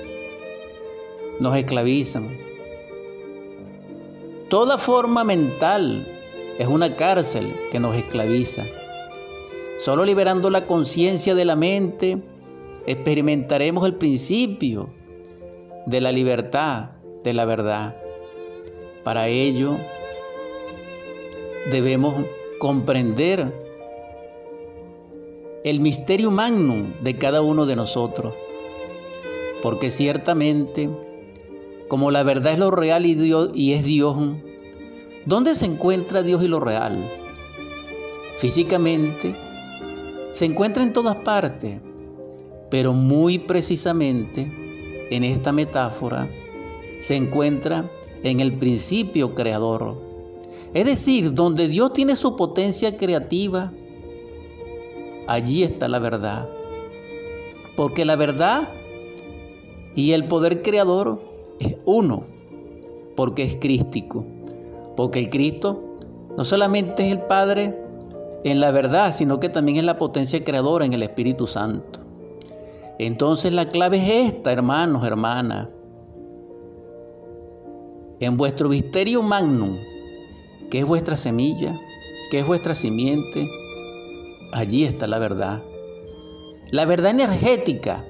nos 1.40 1.58
esclavizan. 1.58 2.38
Toda 4.50 4.78
forma 4.78 5.24
mental 5.24 6.08
es 6.60 6.68
una 6.68 6.96
cárcel 6.96 7.52
que 7.72 7.80
nos 7.80 7.96
esclaviza. 7.96 8.66
Solo 9.80 10.06
liberando 10.06 10.52
la 10.52 10.68
conciencia 10.68 11.34
de 11.34 11.46
la 11.46 11.56
mente 11.56 12.20
experimentaremos 12.86 13.84
el 13.88 13.96
principio 13.96 14.92
de 15.88 16.02
la 16.02 16.12
libertad, 16.12 16.92
de 17.24 17.34
la 17.34 17.46
verdad. 17.46 17.98
Para 19.04 19.28
ello 19.28 19.76
debemos 21.72 22.14
comprender 22.60 23.54
el 25.64 25.80
misterio 25.80 26.32
magnum 26.32 26.94
de 27.04 27.18
cada 27.18 27.42
uno 27.42 27.66
de 27.66 27.76
nosotros, 27.76 28.34
porque 29.62 29.92
ciertamente, 29.92 30.90
como 31.88 32.10
la 32.10 32.24
verdad 32.24 32.54
es 32.54 32.60
lo 32.60 32.72
real 32.72 33.06
y, 33.06 33.16
Dios, 33.16 33.50
y 33.54 33.74
es 33.74 33.84
Dios, 33.84 34.16
¿dónde 35.26 35.56
se 35.56 35.66
encuentra 35.66 36.24
Dios 36.24 36.44
y 36.44 36.48
lo 36.48 36.60
real? 36.60 37.10
Físicamente, 38.38 39.36
se 40.32 40.46
encuentra 40.46 40.84
en 40.84 40.94
todas 40.94 41.18
partes, 41.18 41.82
pero 42.70 42.94
muy 42.94 43.40
precisamente 43.40 44.50
en 45.10 45.24
esta 45.24 45.52
metáfora 45.52 46.30
se 47.00 47.16
encuentra 47.16 47.90
en 48.24 48.40
el 48.40 48.54
principio 48.54 49.36
creador 49.36 50.07
es 50.78 50.86
decir, 50.86 51.34
donde 51.34 51.68
Dios 51.68 51.92
tiene 51.94 52.16
su 52.16 52.36
potencia 52.36 52.98
creativa, 52.98 53.74
allí 55.26 55.64
está 55.64 55.88
la 55.88 55.98
verdad. 55.98 56.48
Porque 57.76 58.06
la 58.06 58.16
verdad 58.16 58.70
y 59.96 60.12
el 60.12 60.28
poder 60.28 60.62
creador 60.62 61.20
es 61.60 61.76
uno, 61.86 62.26
porque 63.16 63.42
es 63.42 63.58
crístico. 63.58 64.24
Porque 64.96 65.18
el 65.18 65.32
Cristo 65.32 65.82
no 66.38 66.46
solamente 66.46 67.08
es 67.08 67.12
el 67.12 67.22
Padre 67.24 67.76
en 68.44 68.60
la 68.60 68.70
verdad, 68.70 69.14
sino 69.14 69.40
que 69.40 69.50
también 69.50 69.80
es 69.80 69.84
la 69.84 69.98
potencia 69.98 70.44
creadora 70.44 70.86
en 70.86 70.94
el 70.94 71.02
Espíritu 71.02 71.48
Santo. 71.48 72.02
Entonces 73.00 73.52
la 73.52 73.68
clave 73.68 73.98
es 73.98 74.34
esta, 74.34 74.52
hermanos, 74.52 75.04
hermanas. 75.04 75.70
En 78.20 78.38
vuestro 78.38 78.70
misterio 78.70 79.24
magnum, 79.24 79.76
¿Qué 80.70 80.80
es 80.80 80.86
vuestra 80.86 81.16
semilla? 81.16 81.80
¿Qué 82.30 82.40
es 82.40 82.46
vuestra 82.46 82.76
simiente? 82.76 83.50
Allí 84.52 84.84
está 84.84 85.08
la 85.08 85.18
verdad. 85.18 85.64
La 86.72 86.86
verdad 86.86 87.12
energética, 87.12 88.06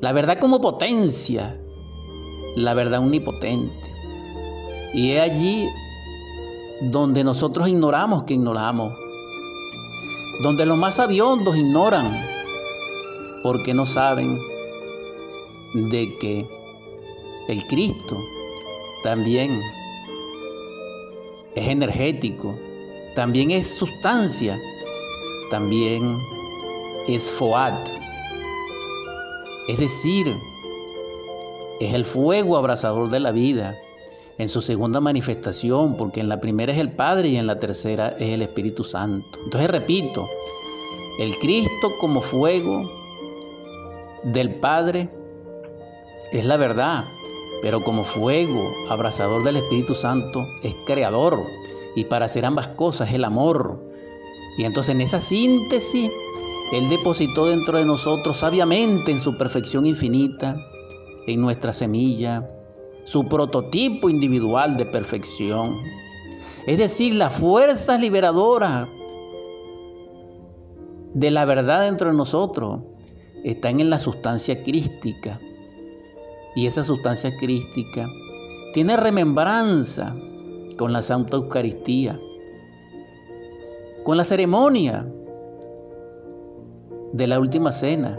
la 0.00 0.12
verdad 0.12 0.38
como 0.38 0.60
potencia, 0.62 1.60
la 2.56 2.72
verdad 2.72 3.00
omnipotente. 3.00 3.94
Y 4.94 5.12
es 5.12 5.20
allí 5.20 5.68
donde 6.80 7.22
nosotros 7.22 7.68
ignoramos 7.68 8.22
que 8.22 8.34
ignoramos, 8.34 8.94
donde 10.42 10.64
los 10.64 10.78
más 10.78 10.94
sabiondos 10.94 11.56
ignoran, 11.56 12.24
porque 13.42 13.74
no 13.74 13.84
saben 13.84 14.38
de 15.74 16.16
que 16.18 16.48
el 17.48 17.66
Cristo 17.66 18.16
también 19.02 19.60
es 21.56 21.68
energético, 21.68 22.56
también 23.14 23.50
es 23.50 23.66
sustancia, 23.66 24.58
también 25.50 26.16
es 27.08 27.30
foat. 27.30 27.88
Es 29.66 29.78
decir, 29.78 30.32
es 31.80 31.92
el 31.92 32.04
fuego 32.04 32.56
abrasador 32.56 33.10
de 33.10 33.20
la 33.20 33.32
vida, 33.32 33.76
en 34.38 34.48
su 34.48 34.60
segunda 34.60 35.00
manifestación, 35.00 35.96
porque 35.96 36.20
en 36.20 36.28
la 36.28 36.40
primera 36.40 36.72
es 36.72 36.78
el 36.78 36.92
Padre 36.92 37.28
y 37.28 37.36
en 37.36 37.46
la 37.46 37.58
tercera 37.58 38.16
es 38.18 38.34
el 38.34 38.42
Espíritu 38.42 38.84
Santo. 38.84 39.26
Entonces 39.44 39.70
repito, 39.70 40.28
el 41.18 41.34
Cristo 41.38 41.90
como 41.98 42.20
fuego 42.20 42.90
del 44.24 44.54
Padre 44.56 45.08
es 46.32 46.44
la 46.44 46.58
verdad, 46.58 47.04
pero 47.62 47.82
como 47.82 48.04
fuego 48.04 48.72
abrasador 48.88 49.42
del 49.44 49.56
Espíritu 49.56 49.94
Santo 49.94 50.46
es 50.62 50.74
creador 50.86 51.42
y 51.94 52.04
para 52.04 52.26
hacer 52.26 52.44
ambas 52.44 52.68
cosas 52.68 53.12
el 53.12 53.24
amor. 53.24 53.82
Y 54.58 54.64
entonces 54.64 54.94
en 54.94 55.00
esa 55.00 55.20
síntesis, 55.20 56.10
Él 56.72 56.88
depositó 56.88 57.46
dentro 57.46 57.78
de 57.78 57.84
nosotros 57.84 58.36
sabiamente 58.36 59.10
en 59.12 59.18
su 59.18 59.36
perfección 59.36 59.86
infinita, 59.86 60.56
en 61.26 61.40
nuestra 61.40 61.72
semilla, 61.72 62.48
su 63.04 63.28
prototipo 63.28 64.08
individual 64.08 64.76
de 64.76 64.86
perfección. 64.86 65.76
Es 66.66 66.78
decir, 66.78 67.14
las 67.14 67.34
fuerzas 67.38 68.00
liberadoras 68.00 68.88
de 71.14 71.30
la 71.30 71.44
verdad 71.44 71.82
dentro 71.82 72.10
de 72.10 72.16
nosotros 72.16 72.80
están 73.44 73.80
en 73.80 73.88
la 73.88 73.98
sustancia 73.98 74.62
crística. 74.62 75.40
Y 76.56 76.66
esa 76.66 76.82
sustancia 76.82 77.36
crística 77.36 78.08
tiene 78.72 78.96
remembranza 78.96 80.16
con 80.78 80.92
la 80.92 81.02
Santa 81.02 81.36
Eucaristía, 81.36 82.18
con 84.04 84.16
la 84.16 84.24
ceremonia 84.24 85.06
de 87.12 87.26
la 87.26 87.38
última 87.38 87.72
cena, 87.72 88.18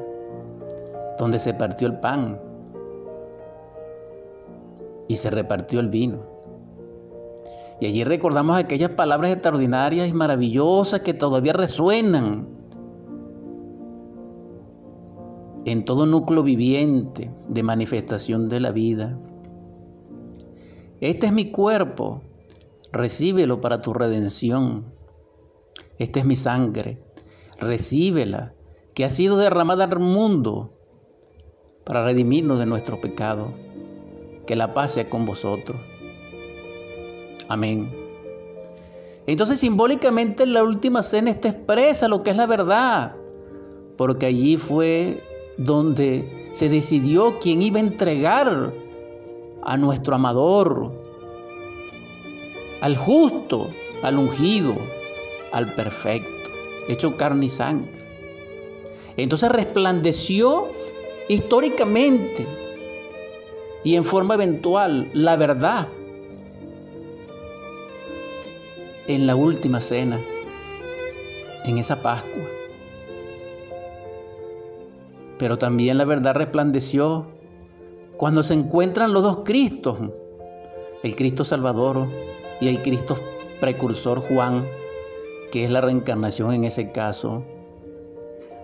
donde 1.18 1.40
se 1.40 1.54
partió 1.56 1.88
el 1.88 2.00
pan 2.00 2.40
y 5.08 5.16
se 5.16 5.32
repartió 5.32 5.80
el 5.80 5.90
vino. 5.90 6.22
Y 7.80 7.88
allí 7.88 8.04
recordamos 8.04 8.58
aquellas 8.58 8.92
palabras 8.92 9.32
extraordinarias 9.32 10.08
y 10.08 10.14
maravillosas 10.14 11.02
que 11.02 11.14
todavía 11.16 11.54
resuenan 11.54 12.57
en 15.68 15.84
todo 15.84 16.06
núcleo 16.06 16.44
viviente 16.44 17.30
de 17.50 17.62
manifestación 17.62 18.48
de 18.48 18.62
la 18.62 18.72
vida. 18.72 19.20
Este 21.02 21.28
es 21.28 21.34
mi 21.34 21.52
cuerpo, 21.52 22.22
recíbelo 22.94 23.60
para 23.60 23.82
tu 23.82 23.94
redención. 23.94 24.86
Esta 26.00 26.20
es 26.20 26.26
mi 26.26 26.38
sangre, 26.38 27.04
recíbela, 27.60 28.54
que 28.94 29.04
ha 29.04 29.10
sido 29.10 29.36
derramada 29.36 29.84
al 29.84 30.00
mundo 30.00 30.74
para 31.84 32.06
redimirnos 32.06 32.60
de 32.60 32.66
nuestro 32.66 33.02
pecado 33.02 33.54
que 34.46 34.56
la 34.56 34.74
paz 34.74 34.94
sea 34.94 35.10
con 35.10 35.26
vosotros. 35.26 35.82
Amén. 37.50 37.94
Entonces 39.26 39.60
simbólicamente 39.60 40.44
en 40.44 40.54
la 40.54 40.64
última 40.64 41.04
cena 41.04 41.30
está 41.30 41.50
expresa 41.50 42.08
lo 42.08 42.24
que 42.24 42.32
es 42.32 42.38
la 42.38 42.48
verdad, 42.48 43.18
porque 43.98 44.28
allí 44.28 44.56
fue 44.56 45.27
donde 45.58 46.50
se 46.52 46.70
decidió 46.70 47.40
quién 47.40 47.62
iba 47.62 47.78
a 47.78 47.84
entregar 47.84 48.74
a 49.64 49.78
nuestro 49.78 50.16
amador, 50.16 50.92
al 52.82 52.96
justo, 52.96 53.70
al 54.04 54.18
ungido, 54.18 54.76
al 55.52 55.74
perfecto, 55.74 56.52
hecho 56.88 57.18
carne 57.18 57.46
y 57.46 57.50
sangre. 57.50 57.92
Entonces 59.18 59.50
resplandeció 59.50 60.70
históricamente 61.28 62.46
y 63.84 63.96
en 63.96 64.04
forma 64.04 64.36
eventual 64.36 65.10
la 65.14 65.36
verdad 65.36 65.88
en 69.08 69.26
la 69.26 69.36
última 69.36 69.82
cena, 69.82 70.22
en 71.66 71.78
esa 71.78 72.02
Pascua. 72.02 72.57
Pero 75.38 75.58
también 75.58 75.98
la 75.98 76.06
verdad 76.06 76.36
resplandeció 76.36 77.28
cuando 78.18 78.42
se 78.42 78.56
encuentran 78.56 79.14
los 79.14 79.24
dos 79.24 79.40
Cristos, 79.46 79.98
el 81.04 81.16
Cristo 81.16 81.46
Salvador 81.46 82.08
y 82.60 82.68
el 82.68 82.82
Cristo 82.82 83.16
precursor 83.60 84.20
Juan, 84.20 84.68
que 85.52 85.64
es 85.64 85.72
la 85.72 85.82
reencarnación 85.82 86.54
en 86.54 86.64
ese 86.64 86.92
caso 86.92 87.44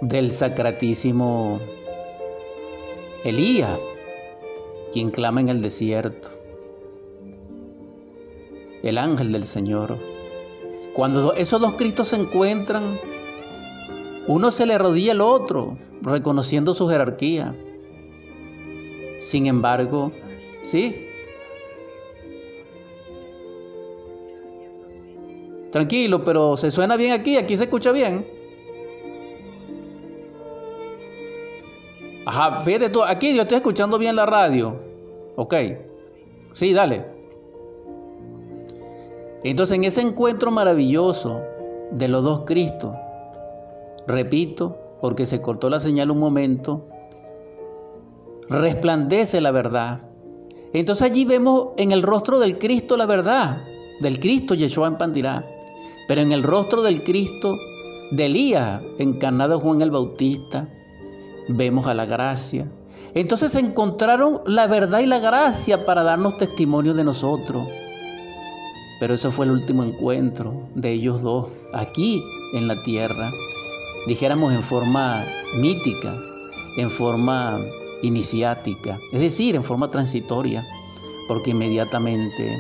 del 0.02 0.32
sacratísimo 0.32 1.60
Elías, 3.24 3.80
quien 4.92 5.12
clama 5.12 5.42
en 5.42 5.50
el 5.50 5.62
desierto. 5.62 6.32
El 8.82 8.98
ángel 8.98 9.32
del 9.32 9.46
Señor. 9.46 9.98
Cuando 10.94 11.34
esos 11.34 11.62
dos 11.62 11.76
Cristos 11.76 12.10
se 12.10 12.18
encuentran, 12.18 13.00
uno 14.28 14.52
se 14.52 14.66
le 14.66 14.78
rodilla 14.78 15.12
al 15.12 15.22
otro, 15.22 15.78
reconociendo 16.02 16.74
su 16.74 16.88
jerarquía. 16.88 17.56
Sin 19.20 19.48
embargo, 19.48 20.12
sí. 20.62 21.08
Tranquilo, 25.72 26.24
pero 26.24 26.56
se 26.56 26.70
suena 26.72 26.96
bien 26.96 27.14
aquí, 27.14 27.38
aquí 27.38 27.58
se 27.58 27.64
escucha 27.64 27.92
bien. 27.92 28.28
Ajá, 32.26 32.60
fíjate 32.62 32.90
tú, 32.90 33.04
aquí 33.04 33.36
yo 33.36 33.42
estoy 33.42 33.58
escuchando 33.58 33.98
bien 33.98 34.16
la 34.16 34.26
radio. 34.26 34.76
Ok. 35.36 35.56
Sí, 36.52 36.74
dale. 36.74 37.06
Entonces 39.44 39.78
en 39.78 39.84
ese 39.84 40.02
encuentro 40.02 40.52
maravilloso 40.52 41.42
de 41.92 42.08
los 42.08 42.24
dos 42.24 42.42
Cristos, 42.46 42.96
repito, 44.08 44.78
porque 45.02 45.26
se 45.26 45.42
cortó 45.42 45.70
la 45.70 45.80
señal 45.80 46.12
un 46.12 46.20
momento, 46.20 46.88
resplandece 48.50 49.42
la 49.42 49.52
verdad. 49.52 50.02
Entonces 50.74 51.04
allí 51.10 51.26
vemos 51.26 51.70
en 51.78 51.92
el 51.92 52.02
rostro 52.02 52.40
del 52.40 52.58
Cristo 52.58 52.98
la 52.98 53.06
verdad, 53.06 53.64
del 54.00 54.20
Cristo 54.20 54.56
Yeshua 54.56 54.88
en 54.88 54.98
Pandirá, 54.98 55.46
pero 56.08 56.22
en 56.22 56.32
el 56.32 56.44
rostro 56.44 56.82
del 56.82 57.04
Cristo 57.04 57.58
de 58.12 58.26
Elías, 58.26 58.82
encarnado 59.00 59.60
Juan 59.60 59.82
el 59.82 59.92
Bautista, 59.92 60.68
vemos 61.48 61.88
a 61.88 61.94
la 61.94 62.06
gracia. 62.06 62.68
Entonces 63.14 63.56
encontraron 63.56 64.42
la 64.46 64.68
verdad 64.68 65.00
y 65.00 65.06
la 65.06 65.20
gracia 65.20 65.86
para 65.86 66.04
darnos 66.04 66.38
testimonio 66.38 66.94
de 66.94 67.04
nosotros. 67.04 67.68
Pero 69.00 69.14
eso 69.14 69.32
fue 69.32 69.46
el 69.46 69.52
último 69.52 69.84
encuentro 69.84 70.68
de 70.76 70.92
ellos 70.92 71.22
dos, 71.22 71.48
aquí 71.74 72.24
en 72.54 72.68
la 72.68 72.82
tierra, 72.84 73.32
dijéramos 74.08 74.54
en 74.54 74.64
forma 74.64 75.26
mítica, 75.56 76.16
en 76.78 76.90
forma 76.90 77.60
iniciática, 78.02 79.00
es 79.12 79.20
decir, 79.20 79.56
en 79.56 79.64
forma 79.64 79.90
transitoria, 79.90 80.66
porque 81.28 81.52
inmediatamente 81.52 82.58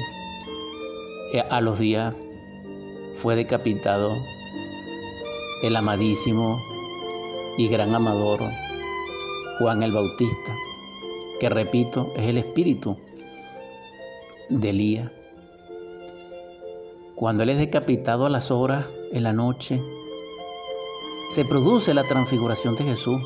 eh, 1.34 1.44
a 1.50 1.62
los 1.62 1.80
días 1.80 2.16
fue 3.16 3.36
decapitado 3.36 4.12
el 5.64 5.76
amadísimo 5.76 6.60
y 7.58 7.68
gran 7.68 7.94
amador 7.94 8.42
Juan 9.60 9.84
el 9.84 9.92
Bautista, 9.92 10.56
que 11.40 11.50
repito, 11.50 12.12
es 12.16 12.28
el 12.28 12.38
espíritu 12.38 12.98
de 14.50 14.70
Elías. 14.70 15.12
Cuando 17.16 17.44
él 17.44 17.50
es 17.50 17.58
decapitado 17.58 18.26
a 18.26 18.30
las 18.30 18.50
horas, 18.50 18.90
en 19.12 19.24
la 19.24 19.32
noche, 19.32 19.80
se 21.34 21.46
produce 21.46 21.96
la 21.96 22.04
transfiguración 22.04 22.76
de 22.76 22.84
Jesús. 22.84 23.20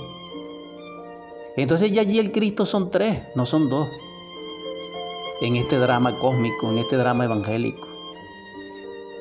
Entonces 1.57 1.91
ya 1.91 2.01
allí 2.01 2.19
el 2.19 2.31
Cristo 2.31 2.65
son 2.65 2.89
tres, 2.89 3.21
no 3.35 3.45
son 3.45 3.69
dos. 3.69 3.89
En 5.41 5.57
este 5.57 5.77
drama 5.77 6.17
cósmico, 6.17 6.71
en 6.71 6.77
este 6.77 6.95
drama 6.95 7.25
evangélico. 7.25 7.85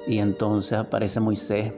Y 0.07 0.19
entonces 0.19 0.79
aparece 0.79 1.19
Moisés, 1.19 1.73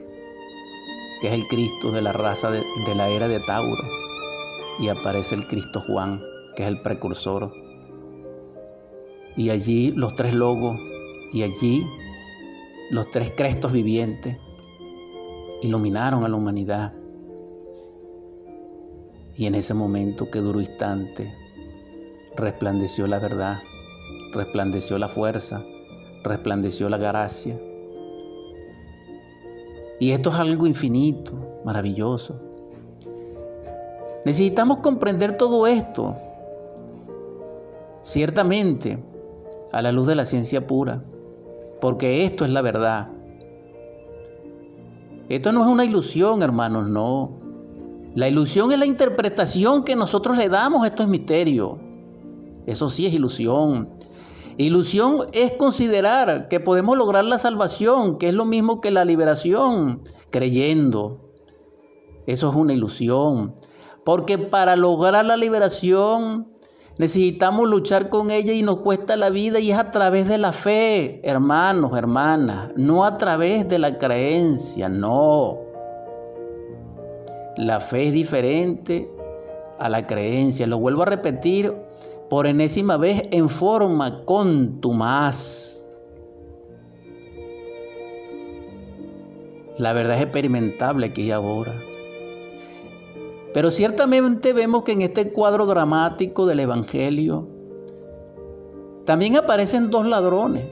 que 1.19 1.29
es 1.29 1.33
el 1.33 1.47
Cristo 1.47 1.91
de 1.91 2.03
la 2.03 2.13
raza 2.13 2.51
de, 2.51 2.63
de 2.85 2.93
la 2.93 3.09
era 3.09 3.27
de 3.27 3.39
Tauro 3.39 3.83
y 4.79 4.89
aparece 4.89 5.33
el 5.33 5.47
Cristo 5.47 5.81
Juan, 5.87 6.21
que 6.55 6.61
es 6.61 6.69
el 6.69 6.79
precursor. 6.83 7.51
Y 9.35 9.49
allí 9.49 9.93
los 9.93 10.13
tres 10.13 10.35
logos 10.35 10.79
y 11.33 11.41
allí 11.41 11.87
los 12.91 13.09
tres 13.09 13.31
crestos 13.35 13.71
vivientes 13.71 14.37
iluminaron 15.63 16.23
a 16.23 16.29
la 16.29 16.35
humanidad. 16.35 16.98
Y 19.39 19.45
en 19.45 19.55
ese 19.55 19.73
momento 19.73 20.29
que 20.29 20.39
duró 20.39 20.59
instante, 20.59 21.33
resplandeció 22.35 23.07
la 23.07 23.19
verdad, 23.19 23.59
resplandeció 24.33 24.97
la 24.97 25.07
fuerza, 25.07 25.63
resplandeció 26.25 26.89
la 26.89 26.97
gracia. 26.97 27.57
Y 29.97 30.11
esto 30.11 30.29
es 30.29 30.35
algo 30.35 30.67
infinito, 30.67 31.61
maravilloso. 31.63 32.37
Necesitamos 34.25 34.79
comprender 34.79 35.37
todo 35.37 35.67
esto. 35.67 36.17
Ciertamente, 38.01 39.01
a 39.71 39.81
la 39.81 39.93
luz 39.93 40.07
de 40.07 40.15
la 40.15 40.25
ciencia 40.25 40.67
pura, 40.67 41.01
porque 41.79 42.25
esto 42.25 42.43
es 42.43 42.51
la 42.51 42.61
verdad. 42.61 43.07
Esto 45.29 45.53
no 45.53 45.63
es 45.63 45.71
una 45.71 45.85
ilusión, 45.85 46.41
hermanos, 46.41 46.89
no. 46.89 47.38
La 48.19 48.27
ilusión 48.27 48.73
es 48.73 48.79
la 48.79 48.85
interpretación 48.85 49.85
que 49.85 49.95
nosotros 49.95 50.35
le 50.35 50.49
damos 50.49 50.83
a 50.83 50.87
estos 50.87 51.07
misterios. 51.07 51.77
Eso 52.65 52.89
sí 52.89 53.05
es 53.05 53.13
ilusión. 53.13 53.91
Ilusión 54.57 55.29
es 55.31 55.53
considerar 55.53 56.49
que 56.49 56.59
podemos 56.59 56.97
lograr 56.97 57.23
la 57.23 57.37
salvación, 57.37 58.17
que 58.17 58.27
es 58.27 58.33
lo 58.33 58.43
mismo 58.43 58.81
que 58.81 58.91
la 58.91 59.05
liberación, 59.05 60.01
creyendo. 60.31 61.31
Eso 62.27 62.49
es 62.49 62.55
una 62.57 62.73
ilusión. 62.73 63.55
Porque 64.03 64.37
para 64.37 64.75
lograr 64.75 65.25
la 65.25 65.37
liberación 65.37 66.51
necesitamos 66.97 67.69
luchar 67.69 68.09
con 68.09 68.31
ella 68.31 68.51
y 68.51 68.63
nos 68.63 68.79
cuesta 68.79 69.15
la 69.15 69.29
vida 69.29 69.61
y 69.61 69.71
es 69.71 69.77
a 69.77 69.91
través 69.91 70.27
de 70.27 70.39
la 70.39 70.51
fe, 70.51 71.21
hermanos, 71.23 71.97
hermanas, 71.97 72.73
no 72.75 73.05
a 73.05 73.15
través 73.15 73.69
de 73.69 73.79
la 73.79 73.97
creencia, 73.97 74.89
no. 74.89 75.68
La 77.59 77.81
fe 77.81 78.07
es 78.07 78.13
diferente 78.13 79.11
a 79.79 79.89
la 79.89 80.07
creencia. 80.07 80.65
Lo 80.65 80.79
vuelvo 80.79 81.01
a 81.01 81.07
repetir 81.07 81.75
por 82.29 82.47
enésima 82.47 82.95
vez 82.95 83.23
en 83.31 83.49
forma 83.49 84.23
contumaz. 84.23 85.83
La 89.77 89.91
verdad 89.91 90.15
es 90.15 90.23
experimentable 90.23 91.07
aquí 91.07 91.23
y 91.23 91.31
ahora. 91.31 91.77
Pero 93.53 93.71
ciertamente 93.71 94.53
vemos 94.53 94.83
que 94.83 94.93
en 94.93 95.01
este 95.01 95.33
cuadro 95.33 95.65
dramático 95.65 96.45
del 96.45 96.61
Evangelio 96.61 97.45
también 99.03 99.35
aparecen 99.35 99.89
dos 99.89 100.07
ladrones, 100.07 100.65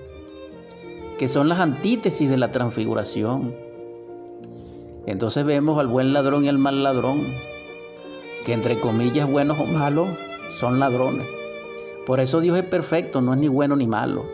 que 1.18 1.28
son 1.28 1.50
las 1.50 1.60
antítesis 1.60 2.30
de 2.30 2.38
la 2.38 2.50
transfiguración. 2.50 3.67
Entonces 5.08 5.46
vemos 5.46 5.80
al 5.80 5.88
buen 5.88 6.12
ladrón 6.12 6.44
y 6.44 6.50
al 6.50 6.58
mal 6.58 6.84
ladrón, 6.84 7.34
que 8.44 8.52
entre 8.52 8.78
comillas 8.82 9.28
buenos 9.28 9.58
o 9.58 9.66
malos 9.66 10.10
son 10.52 10.80
ladrones. 10.80 11.26
Por 12.06 12.20
eso 12.20 12.42
Dios 12.42 12.58
es 12.58 12.66
perfecto, 12.66 13.22
no 13.22 13.34
es 13.34 13.40
ni 13.40 13.48
bueno 13.48 13.78
ni 13.78 13.88
malo. 13.88 14.26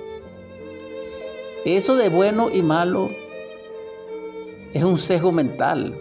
Eso 1.63 1.95
de 1.95 2.09
bueno 2.09 2.49
y 2.51 2.63
malo 2.63 3.11
es 4.73 4.83
un 4.83 4.97
sesgo 4.97 5.31
mental, 5.31 5.95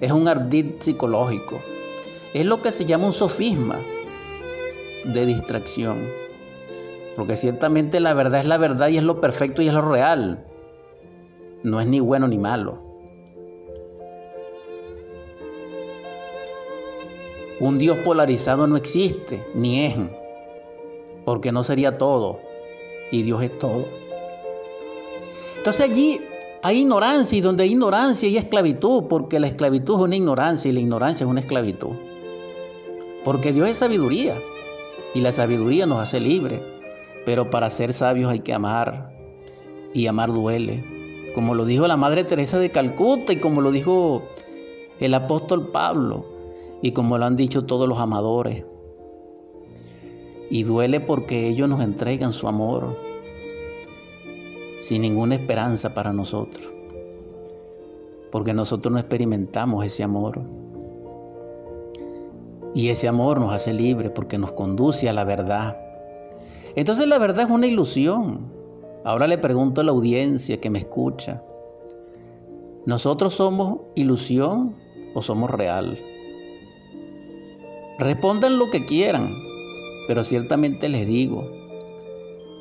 es 0.00 0.10
un 0.10 0.26
ardid 0.26 0.76
psicológico, 0.78 1.60
es 2.32 2.46
lo 2.46 2.62
que 2.62 2.72
se 2.72 2.86
llama 2.86 3.06
un 3.06 3.12
sofisma 3.12 3.78
de 5.04 5.26
distracción. 5.26 6.08
Porque 7.16 7.36
ciertamente 7.36 8.00
la 8.00 8.14
verdad 8.14 8.40
es 8.40 8.46
la 8.46 8.56
verdad 8.56 8.88
y 8.88 8.96
es 8.96 9.04
lo 9.04 9.20
perfecto 9.20 9.60
y 9.60 9.68
es 9.68 9.74
lo 9.74 9.82
real. 9.82 10.42
No 11.62 11.80
es 11.80 11.86
ni 11.86 12.00
bueno 12.00 12.28
ni 12.28 12.38
malo. 12.38 12.85
Un 17.58 17.78
Dios 17.78 17.96
polarizado 17.98 18.66
no 18.66 18.76
existe, 18.76 19.46
ni 19.54 19.86
es, 19.86 19.96
porque 21.24 21.52
no 21.52 21.64
sería 21.64 21.96
todo, 21.96 22.38
y 23.10 23.22
Dios 23.22 23.42
es 23.42 23.58
todo. 23.58 23.86
Entonces 25.56 25.88
allí 25.88 26.20
hay 26.62 26.80
ignorancia, 26.80 27.38
y 27.38 27.40
donde 27.40 27.62
hay 27.62 27.70
ignorancia 27.70 28.28
hay 28.28 28.36
esclavitud, 28.36 29.04
porque 29.04 29.40
la 29.40 29.46
esclavitud 29.46 29.94
es 29.94 30.00
una 30.02 30.16
ignorancia 30.16 30.70
y 30.70 30.74
la 30.74 30.80
ignorancia 30.80 31.24
es 31.24 31.30
una 31.30 31.40
esclavitud. 31.40 31.92
Porque 33.24 33.54
Dios 33.54 33.68
es 33.70 33.78
sabiduría, 33.78 34.34
y 35.14 35.20
la 35.22 35.32
sabiduría 35.32 35.86
nos 35.86 36.00
hace 36.00 36.20
libres, 36.20 36.60
pero 37.24 37.48
para 37.48 37.70
ser 37.70 37.94
sabios 37.94 38.30
hay 38.30 38.40
que 38.40 38.52
amar, 38.52 39.16
y 39.94 40.06
amar 40.08 40.30
duele. 40.30 40.84
Como 41.34 41.54
lo 41.54 41.64
dijo 41.64 41.88
la 41.88 41.96
Madre 41.96 42.24
Teresa 42.24 42.58
de 42.58 42.70
Calcuta 42.70 43.32
y 43.32 43.40
como 43.40 43.62
lo 43.62 43.70
dijo 43.70 44.22
el 45.00 45.14
apóstol 45.14 45.70
Pablo, 45.70 46.35
y 46.82 46.92
como 46.92 47.18
lo 47.18 47.24
han 47.24 47.36
dicho 47.36 47.64
todos 47.64 47.88
los 47.88 47.98
amadores. 47.98 48.64
Y 50.50 50.62
duele 50.62 51.00
porque 51.00 51.48
ellos 51.48 51.68
nos 51.68 51.82
entregan 51.82 52.32
su 52.32 52.46
amor 52.46 52.96
sin 54.78 55.02
ninguna 55.02 55.34
esperanza 55.34 55.94
para 55.94 56.12
nosotros, 56.12 56.70
porque 58.30 58.54
nosotros 58.54 58.92
no 58.92 58.98
experimentamos 58.98 59.84
ese 59.84 60.04
amor. 60.04 60.42
Y 62.74 62.90
ese 62.90 63.08
amor 63.08 63.40
nos 63.40 63.52
hace 63.52 63.72
libres 63.72 64.10
porque 64.10 64.38
nos 64.38 64.52
conduce 64.52 65.08
a 65.08 65.14
la 65.14 65.24
verdad. 65.24 65.78
Entonces 66.74 67.08
la 67.08 67.18
verdad 67.18 67.46
es 67.46 67.50
una 67.50 67.66
ilusión. 67.66 68.52
Ahora 69.02 69.26
le 69.26 69.38
pregunto 69.38 69.80
a 69.80 69.84
la 69.84 69.92
audiencia 69.92 70.60
que 70.60 70.68
me 70.68 70.80
escucha, 70.80 71.42
¿nosotros 72.84 73.34
somos 73.34 73.78
ilusión 73.94 74.76
o 75.14 75.22
somos 75.22 75.50
real? 75.50 75.98
Respondan 77.98 78.58
lo 78.58 78.70
que 78.70 78.84
quieran, 78.84 79.34
pero 80.06 80.22
ciertamente 80.22 80.88
les 80.88 81.06
digo, 81.06 81.50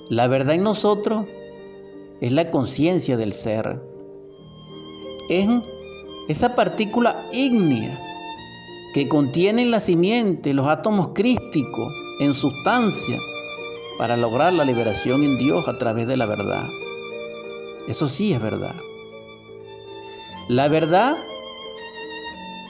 la 0.09 0.27
verdad 0.27 0.55
en 0.55 0.63
nosotros 0.63 1.25
es 2.21 2.31
la 2.31 2.51
conciencia 2.51 3.17
del 3.17 3.33
ser. 3.33 3.81
Es 5.29 5.49
esa 6.29 6.55
partícula 6.55 7.27
ígnea 7.33 7.99
que 8.93 9.09
contiene 9.09 9.65
la 9.65 9.81
simiente, 9.81 10.53
los 10.53 10.67
átomos 10.67 11.09
crísticos 11.09 11.93
en 12.21 12.33
sustancia 12.33 13.17
para 13.97 14.15
lograr 14.15 14.53
la 14.53 14.63
liberación 14.63 15.23
en 15.23 15.37
Dios 15.37 15.67
a 15.67 15.77
través 15.77 16.07
de 16.07 16.15
la 16.15 16.25
verdad. 16.25 16.65
Eso 17.89 18.07
sí 18.07 18.31
es 18.31 18.41
verdad. 18.41 18.75
La 20.47 20.69
verdad 20.69 21.17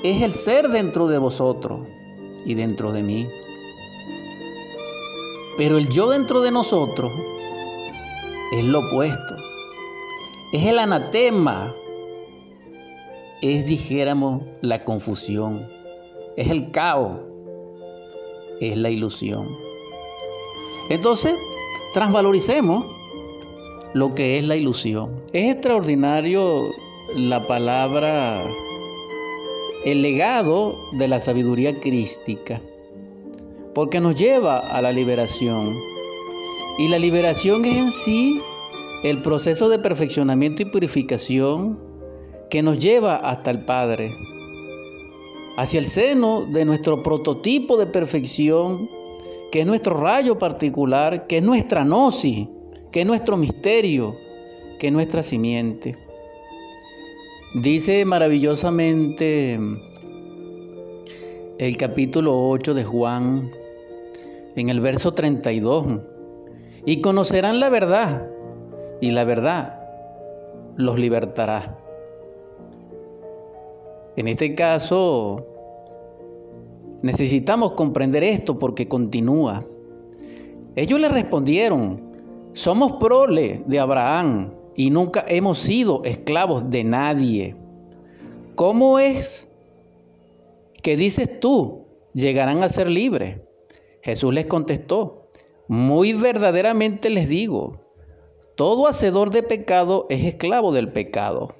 es 0.03 0.23
el 0.23 0.33
ser 0.33 0.69
dentro 0.69 1.07
de 1.07 1.17
vosotros 1.19 1.81
y 2.45 2.53
dentro 2.53 2.91
de 2.91 3.03
mí. 3.03 3.27
Pero 5.57 5.77
el 5.77 5.89
yo 5.89 6.09
dentro 6.09 6.41
de 6.41 6.51
nosotros 6.51 7.11
es 8.53 8.65
lo 8.65 8.79
opuesto. 8.79 9.35
Es 10.53 10.65
el 10.65 10.79
anatema. 10.79 11.73
Es, 13.41 13.65
dijéramos, 13.65 14.43
la 14.61 14.83
confusión. 14.83 15.67
Es 16.37 16.49
el 16.49 16.71
caos. 16.71 17.19
Es 18.59 18.77
la 18.77 18.89
ilusión. 18.89 19.47
Entonces, 20.89 21.35
transvaloricemos 21.93 22.85
lo 23.93 24.13
que 24.13 24.37
es 24.37 24.45
la 24.45 24.55
ilusión. 24.55 25.23
Es 25.33 25.53
extraordinario 25.53 26.69
la 27.15 27.45
palabra 27.47 28.43
el 29.85 30.01
legado 30.01 30.75
de 30.93 31.07
la 31.07 31.19
sabiduría 31.19 31.79
crística, 31.79 32.59
porque 33.75 34.01
nos 34.01 34.15
lleva 34.15 34.57
a 34.57 34.81
la 34.81 34.91
liberación. 34.91 35.75
Y 36.79 36.87
la 36.87 36.97
liberación 36.97 37.63
es 37.65 37.77
en 37.77 37.91
sí 37.91 38.41
el 39.03 39.21
proceso 39.21 39.69
de 39.69 39.77
perfeccionamiento 39.77 40.63
y 40.63 40.65
purificación 40.65 41.79
que 42.49 42.63
nos 42.63 42.79
lleva 42.79 43.17
hasta 43.17 43.51
el 43.51 43.63
Padre, 43.63 44.11
hacia 45.55 45.79
el 45.79 45.85
seno 45.85 46.47
de 46.51 46.65
nuestro 46.65 47.03
prototipo 47.03 47.77
de 47.77 47.85
perfección, 47.85 48.89
que 49.51 49.59
es 49.59 49.67
nuestro 49.67 49.99
rayo 49.99 50.39
particular, 50.39 51.27
que 51.27 51.37
es 51.37 51.43
nuestra 51.43 51.83
gnosis, 51.83 52.47
que 52.91 53.01
es 53.01 53.05
nuestro 53.05 53.37
misterio, 53.37 54.15
que 54.79 54.87
es 54.87 54.93
nuestra 54.93 55.21
simiente. 55.21 56.04
Dice 57.55 58.03
maravillosamente 58.03 59.57
el 61.57 61.77
capítulo 61.77 62.49
8 62.49 62.73
de 62.73 62.83
Juan 62.83 63.49
en 64.57 64.67
el 64.67 64.81
verso 64.81 65.13
32. 65.13 66.01
Y 66.85 66.99
conocerán 66.99 67.61
la 67.61 67.69
verdad, 67.69 68.27
y 68.99 69.11
la 69.11 69.23
verdad 69.23 69.87
los 70.75 70.99
libertará. 70.99 71.79
En 74.17 74.27
este 74.27 74.53
caso, 74.53 75.47
necesitamos 77.03 77.71
comprender 77.71 78.25
esto 78.25 78.59
porque 78.59 78.89
continúa. 78.89 79.63
Ellos 80.75 80.99
le 80.99 81.07
respondieron, 81.07 82.01
somos 82.51 82.97
prole 82.97 83.63
de 83.65 83.79
Abraham 83.79 84.64
y 84.75 84.89
nunca 84.89 85.25
hemos 85.27 85.59
sido 85.59 86.03
esclavos 86.03 86.69
de 86.69 86.83
nadie. 86.83 87.55
¿Cómo 88.55 88.99
es 88.99 89.49
que 90.81 90.97
dices 90.97 91.39
tú, 91.39 91.85
llegarán 92.13 92.63
a 92.63 92.69
ser 92.69 92.89
libres? 92.89 93.39
Jesús 94.01 94.33
les 94.33 94.45
contestó, 94.45 95.29
muy 95.67 96.13
verdaderamente 96.13 97.09
les 97.09 97.27
digo, 97.27 97.81
todo 98.55 98.87
hacedor 98.87 99.31
de 99.31 99.43
pecado 99.43 100.05
es 100.09 100.23
esclavo 100.23 100.71
del 100.71 100.91
pecado. 100.91 101.53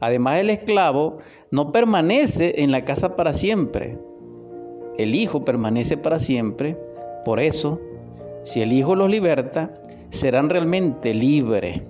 Además, 0.00 0.38
el 0.38 0.48
esclavo 0.48 1.18
no 1.50 1.72
permanece 1.72 2.62
en 2.62 2.72
la 2.72 2.84
casa 2.84 3.16
para 3.16 3.34
siempre. 3.34 3.98
El 4.96 5.14
Hijo 5.14 5.44
permanece 5.44 5.98
para 5.98 6.18
siempre. 6.18 6.78
Por 7.24 7.38
eso, 7.38 7.78
si 8.42 8.62
el 8.62 8.72
Hijo 8.72 8.96
los 8.96 9.10
liberta, 9.10 9.74
serán 10.08 10.48
realmente 10.48 11.12
libres. 11.12 11.82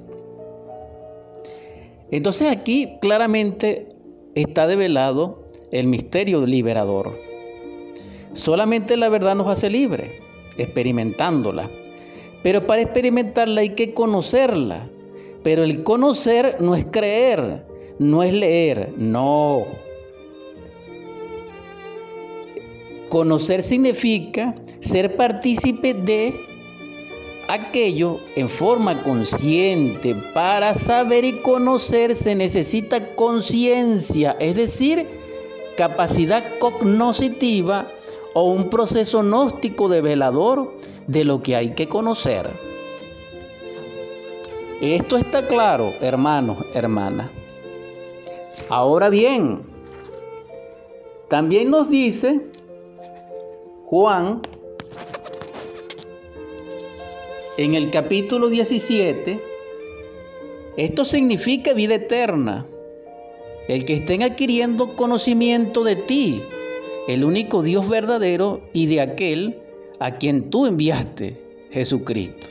Entonces 2.11 2.51
aquí 2.51 2.99
claramente 3.01 3.88
está 4.35 4.66
develado 4.66 5.40
el 5.70 5.87
misterio 5.87 6.44
liberador. 6.44 7.16
Solamente 8.33 8.96
la 8.96 9.09
verdad 9.09 9.35
nos 9.35 9.49
hace 9.49 9.70
libres, 9.70 10.11
experimentándola. 10.57 11.70
Pero 12.42 12.66
para 12.66 12.83
experimentarla 12.83 13.61
hay 13.61 13.70
que 13.70 13.92
conocerla. 13.92 14.88
Pero 15.42 15.62
el 15.64 15.83
conocer 15.83 16.57
no 16.61 16.75
es 16.75 16.85
creer, 16.85 17.64
no 17.99 18.23
es 18.23 18.33
leer, 18.33 18.92
no. 18.96 19.66
Conocer 23.09 23.62
significa 23.62 24.55
ser 24.81 25.16
partícipe 25.16 25.94
de 25.94 26.49
aquello 27.52 28.20
en 28.36 28.48
forma 28.48 29.02
consciente. 29.02 30.14
Para 30.32 30.74
saber 30.74 31.24
y 31.24 31.40
conocer 31.40 32.14
se 32.14 32.34
necesita 32.34 33.14
conciencia, 33.14 34.36
es 34.38 34.56
decir, 34.56 35.06
capacidad 35.76 36.58
cognoscitiva 36.58 37.90
o 38.34 38.44
un 38.44 38.70
proceso 38.70 39.22
gnóstico 39.22 39.88
de 39.88 40.00
velador 40.00 40.76
de 41.06 41.24
lo 41.24 41.42
que 41.42 41.56
hay 41.56 41.74
que 41.74 41.88
conocer. 41.88 42.50
Esto 44.80 45.16
está 45.16 45.46
claro, 45.46 45.92
hermanos, 46.00 46.64
hermanas. 46.72 47.30
Ahora 48.68 49.08
bien, 49.10 49.60
también 51.28 51.70
nos 51.70 51.90
dice 51.90 52.40
Juan 53.86 54.40
en 57.61 57.75
el 57.75 57.90
capítulo 57.90 58.49
17, 58.49 59.38
esto 60.79 61.05
significa 61.05 61.75
vida 61.75 61.96
eterna. 61.96 62.64
El 63.68 63.85
que 63.85 63.92
estén 63.92 64.23
adquiriendo 64.23 64.96
conocimiento 64.96 65.85
de 65.85 65.96
ti, 65.96 66.42
el 67.07 67.23
único 67.23 67.62
Dios 67.62 67.87
verdadero 67.87 68.62
y 68.73 68.87
de 68.87 69.03
aquel 69.03 69.59
a 69.99 70.12
quien 70.12 70.49
tú 70.49 70.64
enviaste, 70.64 71.38
Jesucristo. 71.70 72.46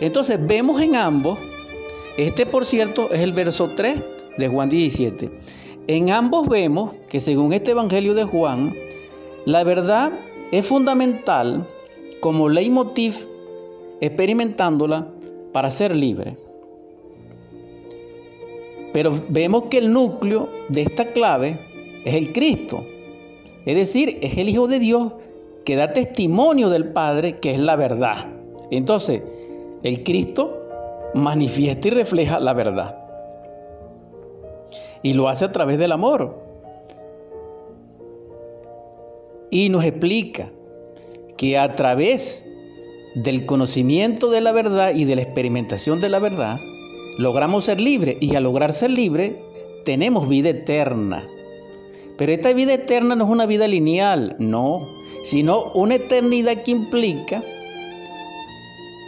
Entonces 0.00 0.38
vemos 0.40 0.80
en 0.80 0.94
ambos, 0.94 1.40
este 2.16 2.46
por 2.46 2.66
cierto 2.66 3.10
es 3.10 3.18
el 3.18 3.32
verso 3.32 3.72
3 3.74 4.00
de 4.38 4.46
Juan 4.46 4.68
17, 4.68 5.28
en 5.88 6.10
ambos 6.10 6.46
vemos 6.46 6.92
que 7.08 7.18
según 7.18 7.52
este 7.52 7.72
Evangelio 7.72 8.14
de 8.14 8.22
Juan, 8.22 8.76
la 9.44 9.64
verdad 9.64 10.12
es 10.52 10.64
fundamental 10.68 11.68
como 12.20 12.48
leitmotiv 12.48 13.33
experimentándola 14.06 15.08
para 15.52 15.70
ser 15.70 15.94
libre. 15.94 16.36
Pero 18.92 19.12
vemos 19.28 19.64
que 19.64 19.78
el 19.78 19.92
núcleo 19.92 20.48
de 20.68 20.82
esta 20.82 21.10
clave 21.10 21.58
es 22.04 22.14
el 22.14 22.32
Cristo. 22.32 22.86
Es 23.66 23.76
decir, 23.76 24.18
es 24.22 24.36
el 24.36 24.48
Hijo 24.48 24.68
de 24.68 24.78
Dios 24.78 25.12
que 25.64 25.76
da 25.76 25.92
testimonio 25.92 26.68
del 26.68 26.92
Padre 26.92 27.38
que 27.38 27.52
es 27.52 27.58
la 27.58 27.76
verdad. 27.76 28.26
Entonces, 28.70 29.22
el 29.82 30.04
Cristo 30.04 30.60
manifiesta 31.14 31.88
y 31.88 31.90
refleja 31.92 32.38
la 32.40 32.52
verdad. 32.52 32.98
Y 35.02 35.14
lo 35.14 35.28
hace 35.28 35.44
a 35.44 35.52
través 35.52 35.78
del 35.78 35.92
amor. 35.92 36.38
Y 39.50 39.68
nos 39.68 39.84
explica 39.84 40.50
que 41.36 41.58
a 41.58 41.74
través 41.74 42.44
del 43.14 43.46
conocimiento 43.46 44.30
de 44.30 44.40
la 44.40 44.52
verdad 44.52 44.94
y 44.94 45.04
de 45.04 45.16
la 45.16 45.22
experimentación 45.22 46.00
de 46.00 46.08
la 46.08 46.18
verdad, 46.18 46.60
logramos 47.18 47.64
ser 47.64 47.80
libres 47.80 48.16
y 48.20 48.34
al 48.34 48.44
lograr 48.44 48.72
ser 48.72 48.90
libres 48.90 49.34
tenemos 49.84 50.28
vida 50.28 50.50
eterna. 50.50 51.28
Pero 52.16 52.32
esta 52.32 52.52
vida 52.52 52.74
eterna 52.74 53.16
no 53.16 53.24
es 53.24 53.30
una 53.30 53.46
vida 53.46 53.68
lineal, 53.68 54.36
no, 54.38 54.88
sino 55.22 55.72
una 55.74 55.96
eternidad 55.96 56.62
que 56.62 56.70
implica 56.70 57.42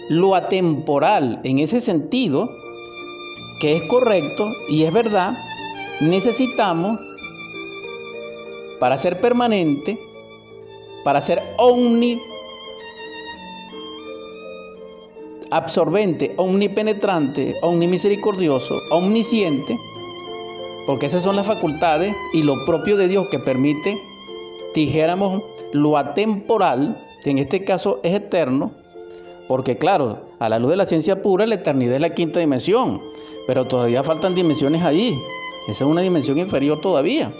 lo 0.08 0.34
atemporal 0.34 1.40
en 1.44 1.58
ese 1.58 1.80
sentido, 1.80 2.50
que 3.60 3.76
es 3.76 3.82
correcto 3.88 4.52
y 4.68 4.84
es 4.84 4.92
verdad, 4.92 5.36
necesitamos 6.00 7.00
para 8.78 8.98
ser 8.98 9.20
permanente 9.20 9.98
para 11.06 11.20
ser 11.20 11.40
omni 11.56 12.20
absorbente, 15.50 16.30
omnipenetrante, 16.36 17.56
omnimisericordioso, 17.62 18.78
omnisciente, 18.90 19.78
porque 20.86 21.06
esas 21.06 21.22
son 21.22 21.36
las 21.36 21.46
facultades 21.46 22.14
y 22.32 22.42
lo 22.42 22.64
propio 22.64 22.96
de 22.96 23.08
Dios 23.08 23.26
que 23.30 23.38
permite, 23.38 23.98
dijéramos, 24.74 25.42
lo 25.72 25.96
atemporal, 25.96 27.02
que 27.22 27.30
en 27.30 27.38
este 27.38 27.64
caso 27.64 28.00
es 28.02 28.14
eterno, 28.14 28.72
porque 29.48 29.78
claro, 29.78 30.20
a 30.38 30.48
la 30.48 30.58
luz 30.58 30.70
de 30.70 30.76
la 30.76 30.86
ciencia 30.86 31.22
pura, 31.22 31.46
la 31.46 31.56
eternidad 31.56 31.96
es 31.96 32.00
la 32.00 32.14
quinta 32.14 32.40
dimensión, 32.40 33.00
pero 33.46 33.64
todavía 33.66 34.02
faltan 34.02 34.34
dimensiones 34.34 34.82
allí. 34.82 35.16
Esa 35.68 35.84
es 35.84 35.90
una 35.90 36.02
dimensión 36.02 36.38
inferior 36.38 36.80
todavía 36.80 37.32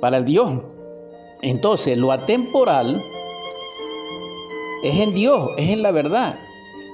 para 0.00 0.18
el 0.18 0.24
Dios. 0.24 0.52
Entonces, 1.42 1.98
lo 1.98 2.12
atemporal 2.12 3.02
es 4.82 5.00
en 5.00 5.14
Dios, 5.14 5.50
es 5.56 5.70
en 5.70 5.82
la 5.82 5.90
verdad, 5.90 6.38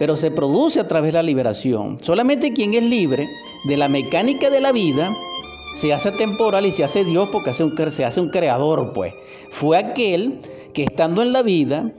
pero 0.01 0.17
se 0.17 0.31
produce 0.31 0.81
a 0.81 0.89
través 0.89 1.13
de 1.13 1.19
la 1.19 1.23
liberación. 1.23 1.99
Solamente 2.01 2.55
quien 2.55 2.73
es 2.73 2.83
libre 2.83 3.29
de 3.65 3.77
la 3.77 3.87
mecánica 3.87 4.49
de 4.49 4.59
la 4.59 4.73
vida 4.73 5.15
se 5.77 5.93
hace 5.93 6.11
temporal 6.11 6.65
y 6.65 6.73
se 6.73 6.85
hace 6.85 7.05
Dios 7.05 7.29
porque 7.31 7.53
se 7.53 8.05
hace 8.07 8.21
un 8.23 8.31
creador, 8.31 8.95
pues. 8.95 9.13
Fue 9.51 9.77
aquel 9.77 10.39
que 10.73 10.85
estando 10.85 11.21
en 11.21 11.35
la 11.35 11.43
vida, 11.43 11.93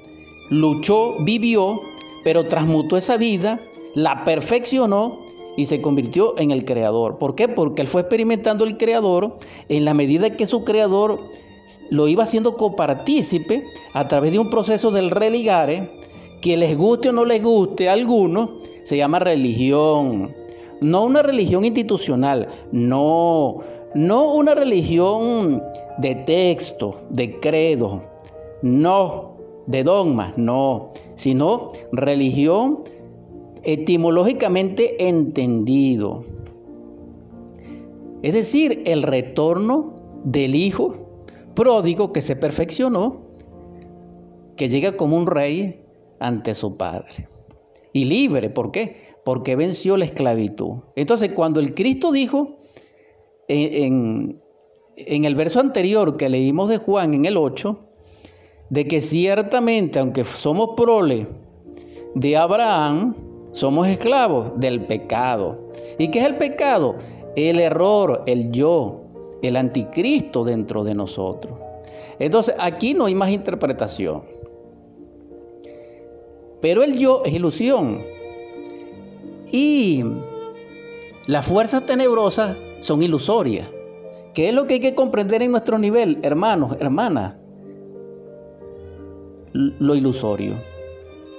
luchó, 0.50 1.18
vivió, 1.20 1.80
pero 2.24 2.48
transmutó 2.48 2.98
esa 2.98 3.18
vida, 3.18 3.62
la 3.94 4.24
perfeccionó 4.24 5.20
y 5.56 5.68
se 5.68 5.80
convirtió 5.80 6.34
en 6.40 6.50
el 6.50 6.66
creador. 6.66 7.20
¿Por 7.20 7.36
qué? 7.36 7.50
Porque 7.50 7.84
él 7.84 7.88
fue 7.88 8.02
experimentando 8.02 8.66
el 8.66 8.78
creador 8.78 9.38
en 9.70 9.86
la 9.86 9.94
medida 9.94 10.36
que 10.36 10.48
su 10.48 10.64
creador 10.64 11.20
lo 11.92 12.08
iba 12.08 12.24
haciendo 12.24 12.58
copartícipe 12.58 13.64
a 13.94 14.08
través 14.08 14.32
de 14.32 14.40
un 14.40 14.50
proceso 14.50 14.90
del 14.90 15.12
religare, 15.12 15.92
que 16.42 16.58
les 16.58 16.76
guste 16.78 17.10
o 17.10 17.14
no 17.14 17.24
les 17.24 17.42
guste 17.42 17.88
a 17.88 17.94
algunos, 17.94 18.50
se 18.84 18.98
llama 18.98 19.20
religión. 19.20 20.36
No 20.82 21.06
una 21.06 21.22
religión 21.22 21.64
institucional, 21.64 22.48
no, 22.72 23.60
no 23.94 24.34
una 24.34 24.56
religión 24.56 25.62
de 26.00 26.16
texto, 26.16 27.02
de 27.12 27.40
credo, 27.40 28.02
no, 28.64 29.38
de 29.68 29.84
dogmas, 29.84 30.36
no, 30.38 30.90
sino 31.14 31.70
religión 31.92 32.80
etimológicamente 33.64 35.08
entendido. 35.08 36.24
Es 38.24 38.34
decir, 38.34 38.82
el 38.86 39.04
retorno 39.04 39.96
del 40.24 40.56
Hijo 40.56 40.96
pródigo 41.54 42.12
que 42.12 42.22
se 42.22 42.36
perfeccionó, 42.36 43.22
que 44.56 44.70
llega 44.70 44.98
como 44.98 45.18
un 45.18 45.28
rey 45.28 45.81
ante 46.22 46.56
su 46.56 46.78
padre. 46.78 47.28
Y 47.94 48.06
libre, 48.06 48.50
¿por 48.50 48.72
qué? 48.72 48.96
Porque 49.26 49.56
venció 49.56 49.98
la 49.98 50.06
esclavitud. 50.06 50.78
Entonces, 50.96 51.32
cuando 51.36 51.60
el 51.60 51.74
Cristo 51.74 52.12
dijo 52.12 52.56
en, 53.48 54.42
en, 54.96 55.26
el 55.26 55.36
verso 55.36 55.60
anterior 55.60 56.16
que 56.16 56.30
leímos 56.30 56.70
de 56.70 56.78
Juan 56.78 57.14
en 57.14 57.26
el 57.26 57.36
8, 57.36 57.78
de 58.70 58.88
que 58.88 59.02
ciertamente, 59.02 60.00
aunque 60.00 60.24
somos 60.24 60.70
prole 60.78 61.28
de 62.16 62.38
Abraham, 62.38 63.16
somos 63.52 63.88
esclavos 63.88 64.54
del 64.58 64.86
pecado. 64.86 65.72
¿Y 65.98 66.08
qué 66.10 66.20
es 66.20 66.26
el 66.26 66.38
pecado? 66.38 66.96
El 67.36 67.60
error, 67.60 68.24
el 68.28 68.52
yo, 68.52 69.02
el 69.42 69.58
anticristo 69.58 70.46
dentro 70.46 70.86
de 70.86 70.96
nosotros. 70.96 71.60
Entonces, 72.20 72.56
aquí 72.60 72.94
no 72.94 73.06
hay 73.06 73.16
más 73.16 73.32
interpretación. 73.32 74.24
Pero 76.62 76.84
el 76.84 76.98
yo 76.98 77.24
es 77.26 77.34
ilusión. 77.34 78.04
Y 79.52 80.04
las 81.28 81.46
fuerzas 81.46 81.86
tenebrosas 81.86 82.56
son 82.80 83.02
ilusorias. 83.02 83.70
¿Qué 84.34 84.50
es 84.50 84.56
lo 84.56 84.66
que 84.68 84.76
hay 84.76 84.80
que 84.80 84.96
comprender 84.96 85.42
en 85.42 85.52
nuestro 85.52 85.78
nivel, 85.78 86.20
hermanos, 86.22 86.78
hermanas? 86.80 87.36
Lo 89.52 89.96
ilusorio. 89.96 90.56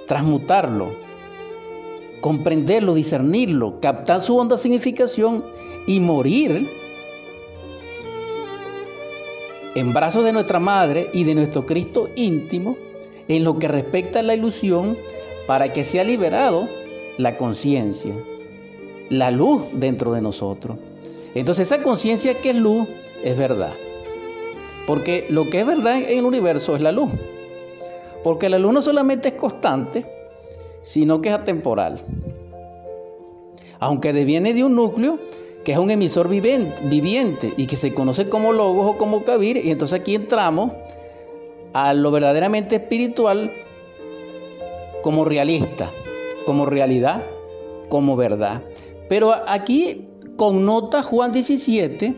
Transmutarlo. 0.05 0.91
Comprenderlo, 2.21 2.93
discernirlo, 2.93 3.79
captar 3.81 4.21
su 4.21 4.37
honda 4.37 4.57
significación 4.57 5.43
y 5.87 5.99
morir 5.99 6.69
en 9.75 9.93
brazos 9.93 10.23
de 10.23 10.31
nuestra 10.31 10.59
Madre 10.59 11.09
y 11.13 11.23
de 11.23 11.35
nuestro 11.35 11.65
Cristo 11.65 12.09
íntimo 12.15 12.77
en 13.27 13.43
lo 13.43 13.59
que 13.59 13.67
respecta 13.67 14.19
a 14.19 14.23
la 14.23 14.35
ilusión 14.35 14.97
para 15.47 15.73
que 15.73 15.83
sea 15.83 16.03
liberado 16.03 16.67
la 17.17 17.37
conciencia, 17.37 18.13
la 19.09 19.31
luz 19.31 19.63
dentro 19.73 20.13
de 20.13 20.21
nosotros. 20.21 20.77
Entonces 21.35 21.71
esa 21.71 21.83
conciencia 21.83 22.39
que 22.41 22.51
es 22.51 22.55
luz 22.55 22.87
es 23.23 23.37
verdad. 23.37 23.73
Porque 24.85 25.25
lo 25.29 25.49
que 25.49 25.59
es 25.61 25.65
verdad 25.65 25.97
en 25.97 26.19
el 26.19 26.25
universo 26.25 26.75
es 26.75 26.81
la 26.81 26.91
luz. 26.91 27.11
Porque 28.23 28.49
la 28.49 28.59
luz 28.59 28.73
no 28.73 28.81
solamente 28.81 29.29
es 29.29 29.33
constante, 29.35 30.05
sino 30.81 31.21
que 31.21 31.29
es 31.29 31.35
atemporal. 31.35 32.01
Aunque 33.79 34.13
deviene 34.13 34.53
de 34.53 34.63
un 34.63 34.75
núcleo 34.75 35.19
que 35.63 35.71
es 35.71 35.77
un 35.77 35.89
emisor 35.91 36.27
viviente 36.27 37.53
y 37.55 37.67
que 37.67 37.77
se 37.77 37.93
conoce 37.93 38.27
como 38.27 38.51
logos 38.51 38.85
o 38.85 38.97
como 38.97 39.23
cabir, 39.23 39.57
y 39.57 39.71
entonces 39.71 39.99
aquí 39.99 40.15
entramos 40.15 40.71
a 41.73 41.93
lo 41.93 42.11
verdaderamente 42.11 42.75
espiritual 42.75 43.51
como 45.01 45.25
realista, 45.25 45.91
como 46.45 46.65
realidad, 46.65 47.25
como 47.89 48.15
verdad. 48.15 48.63
Pero 49.09 49.33
aquí 49.47 50.07
connota 50.37 51.03
Juan 51.03 51.31
17 51.31 52.15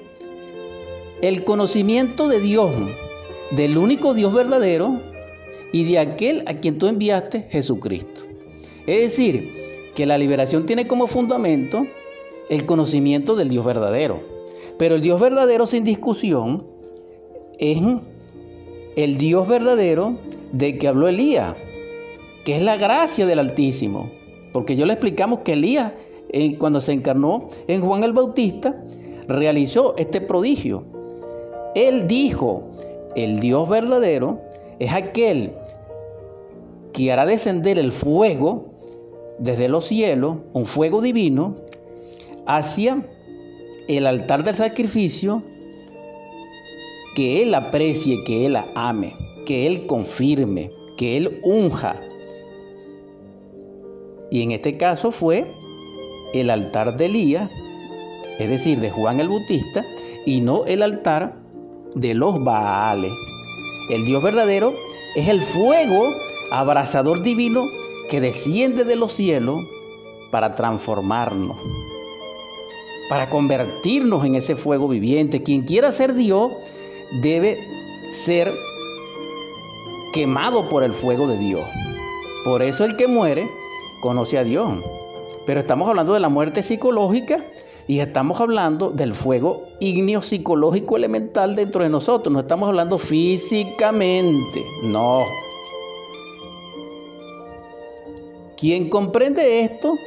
el 1.22 1.43
conocimiento 1.43 2.28
de 2.28 2.39
Dios, 2.39 2.72
del 3.51 3.78
único 3.78 4.14
Dios 4.14 4.34
verdadero 4.34 5.01
y 5.72 5.86
de 5.86 5.99
aquel 5.99 6.43
a 6.45 6.56
quien 6.60 6.78
tú 6.78 6.88
enviaste, 6.88 7.47
Jesucristo. 7.49 8.22
Es 8.86 9.01
decir, 9.01 9.91
que 9.95 10.06
la 10.06 10.18
liberación 10.18 10.66
tiene 10.66 10.88
como 10.88 11.08
fundamento 11.08 11.88
el 12.49 12.66
conocimiento 12.66 13.36
del 13.36 13.49
Dios 13.49 13.66
verdadero. 13.66 14.22
Pero 14.78 14.95
el 14.95 15.01
Dios 15.01 15.20
verdadero 15.20 15.66
sin 15.66 15.84
discusión 15.84 16.68
es 17.58 17.82
el 18.96 19.18
Dios 19.18 19.48
verdadero 19.48 20.18
de 20.52 20.78
que 20.78 20.88
habló 20.88 21.08
Elías, 21.08 21.56
que 22.46 22.56
es 22.56 22.62
la 22.62 22.78
gracia 22.78 23.26
del 23.26 23.39
Altísimo. 23.39 24.12
Porque 24.54 24.76
yo 24.76 24.86
le 24.86 24.93
explicamos 24.93 25.39
que 25.39 25.54
Elías, 25.54 25.93
eh, 26.30 26.58
cuando 26.58 26.80
se 26.80 26.93
encarnó 26.93 27.48
en 27.68 27.82
Juan 27.82 28.04
el 28.04 28.14
Bautista, 28.14 28.80
realizó 29.28 29.96
este 29.98 30.22
prodigio. 30.22 30.86
Él 31.76 32.08
dijo, 32.08 32.72
el 33.16 33.39
Dios 33.39 33.68
verdadero 33.68 34.41
es 34.80 34.93
aquel 34.93 35.52
que 36.93 37.12
hará 37.12 37.26
descender 37.26 37.78
el 37.78 37.91
fuego 37.91 38.68
desde 39.39 39.68
los 39.68 39.86
cielos, 39.86 40.38
un 40.54 40.66
fuego 40.66 41.02
divino, 41.02 41.58
hacia 42.46 43.06
el 43.88 44.08
altar 44.08 44.43
del 44.43 44.56
sacrificio, 44.56 45.43
que 47.16 47.41
Él 47.41 47.55
aprecie, 47.55 48.24
que 48.24 48.45
Él 48.45 48.57
ame, 48.76 49.16
que 49.45 49.66
Él 49.66 49.88
confirme, 49.88 50.72
que 50.97 51.18
Él 51.18 51.39
unja. 51.43 51.99
Y 54.30 54.41
en 54.41 54.51
este 54.51 54.78
caso 54.78 55.11
fue 55.11 55.51
el 56.34 56.49
altar 56.49 56.97
de 56.97 57.05
Elías, 57.05 57.49
es 58.38 58.49
decir, 58.49 58.80
de 58.80 58.91
Juan 58.91 59.20
el 59.20 59.30
Bautista, 59.30 59.84
y 60.26 60.41
no 60.41 60.66
el 60.66 60.84
altar 60.84 61.38
de 61.95 62.13
los 62.13 62.43
Baales. 62.43 63.11
El 63.89 64.05
Dios 64.05 64.22
verdadero 64.22 64.74
es 65.16 65.30
el 65.30 65.41
fuego 65.41 66.09
abrasador 66.51 67.24
divino 67.24 67.63
que 68.09 68.20
desciende 68.20 68.84
de 68.84 68.95
los 68.95 69.13
cielos 69.13 69.59
para 70.32 70.55
transformarnos, 70.55 71.55
para 73.09 73.30
convertirnos 73.30 74.26
en 74.26 74.36
ese 74.36 74.55
fuego 74.55 74.88
viviente. 74.88 75.43
Quien 75.43 75.63
quiera 75.63 75.91
ser 75.91 76.13
Dios 76.13 76.51
debe 77.22 77.58
ser 78.12 78.53
quemado 80.14 80.70
por 80.70 80.84
el 80.84 80.93
fuego 80.93 81.28
de 81.28 81.38
Dios. 81.38 81.66
Por 82.43 82.62
eso 82.62 82.86
el 82.86 82.95
que 82.95 83.08
muere 83.08 83.49
conoce 84.01 84.38
a 84.38 84.43
Dios. 84.43 84.72
Pero 85.45 85.60
estamos 85.60 85.89
hablando 85.89 86.14
de 86.14 86.20
la 86.20 86.30
muerte 86.30 86.64
psicológica 86.64 87.43
y 87.88 87.99
estamos 87.99 88.39
hablando 88.39 88.89
del 88.89 89.14
fuego 89.14 89.68
ígneo 89.80 90.22
psicológico 90.22 90.95
elemental 90.95 91.56
dentro 91.56 91.84
de 91.84 91.89
nosotros. 91.89 92.32
No 92.34 92.39
estamos 92.39 92.68
hablando 92.70 92.97
físicamente. 92.97 94.64
No. 94.84 95.24
Quien 98.58 98.89
comprende 98.89 99.62
esto 99.62 99.97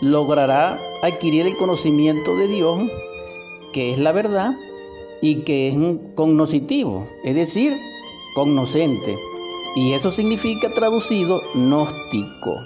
logrará 0.00 0.78
adquirir 1.02 1.46
el 1.46 1.56
conocimiento 1.56 2.36
de 2.36 2.48
Dios, 2.48 2.80
que 3.72 3.90
es 3.90 3.98
la 3.98 4.12
verdad, 4.12 4.52
y 5.20 5.36
que 5.42 5.68
es 5.68 5.74
un 5.74 6.12
cognoscitivo, 6.14 7.06
es 7.24 7.34
decir, 7.34 7.76
cognoscente. 8.34 9.16
Y 9.76 9.92
eso 9.92 10.10
significa 10.10 10.72
traducido 10.72 11.40
gnóstico. 11.54 12.56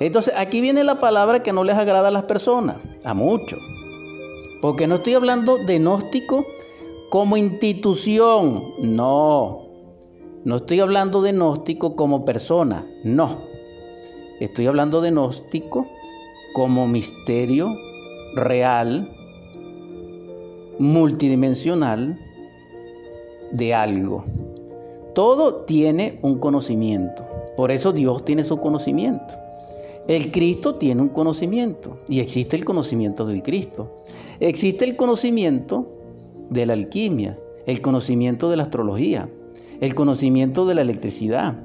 Entonces 0.00 0.34
aquí 0.36 0.60
viene 0.60 0.84
la 0.84 0.98
palabra 0.98 1.42
que 1.42 1.52
no 1.52 1.64
les 1.64 1.76
agrada 1.76 2.08
a 2.08 2.12
las 2.12 2.24
personas, 2.24 2.76
a 3.04 3.14
muchos. 3.14 3.60
Porque 4.60 4.86
no 4.86 4.96
estoy 4.96 5.14
hablando 5.14 5.58
de 5.58 5.78
gnóstico 5.78 6.46
como 7.10 7.36
institución, 7.36 8.64
no. 8.82 9.68
No 10.44 10.56
estoy 10.56 10.80
hablando 10.80 11.22
de 11.22 11.32
gnóstico 11.32 11.96
como 11.96 12.24
persona, 12.24 12.84
no. 13.02 13.42
Estoy 14.40 14.66
hablando 14.66 15.00
de 15.00 15.10
gnóstico 15.10 15.86
como 16.54 16.86
misterio 16.86 17.74
real, 18.34 19.10
multidimensional 20.78 22.18
de 23.52 23.74
algo. 23.74 24.24
Todo 25.14 25.64
tiene 25.64 26.18
un 26.22 26.38
conocimiento. 26.38 27.24
Por 27.56 27.70
eso 27.70 27.92
Dios 27.92 28.24
tiene 28.24 28.44
su 28.44 28.58
conocimiento. 28.58 29.34
El 30.08 30.32
Cristo 30.32 30.74
tiene 30.74 31.00
un 31.00 31.08
conocimiento 31.08 31.98
y 32.08 32.20
existe 32.20 32.56
el 32.56 32.64
conocimiento 32.64 33.24
del 33.24 33.42
Cristo. 33.42 33.96
Existe 34.40 34.84
el 34.84 34.96
conocimiento 34.96 35.88
de 36.50 36.66
la 36.66 36.74
alquimia, 36.74 37.38
el 37.66 37.80
conocimiento 37.80 38.50
de 38.50 38.56
la 38.56 38.64
astrología, 38.64 39.30
el 39.80 39.94
conocimiento 39.94 40.66
de 40.66 40.74
la 40.74 40.82
electricidad, 40.82 41.56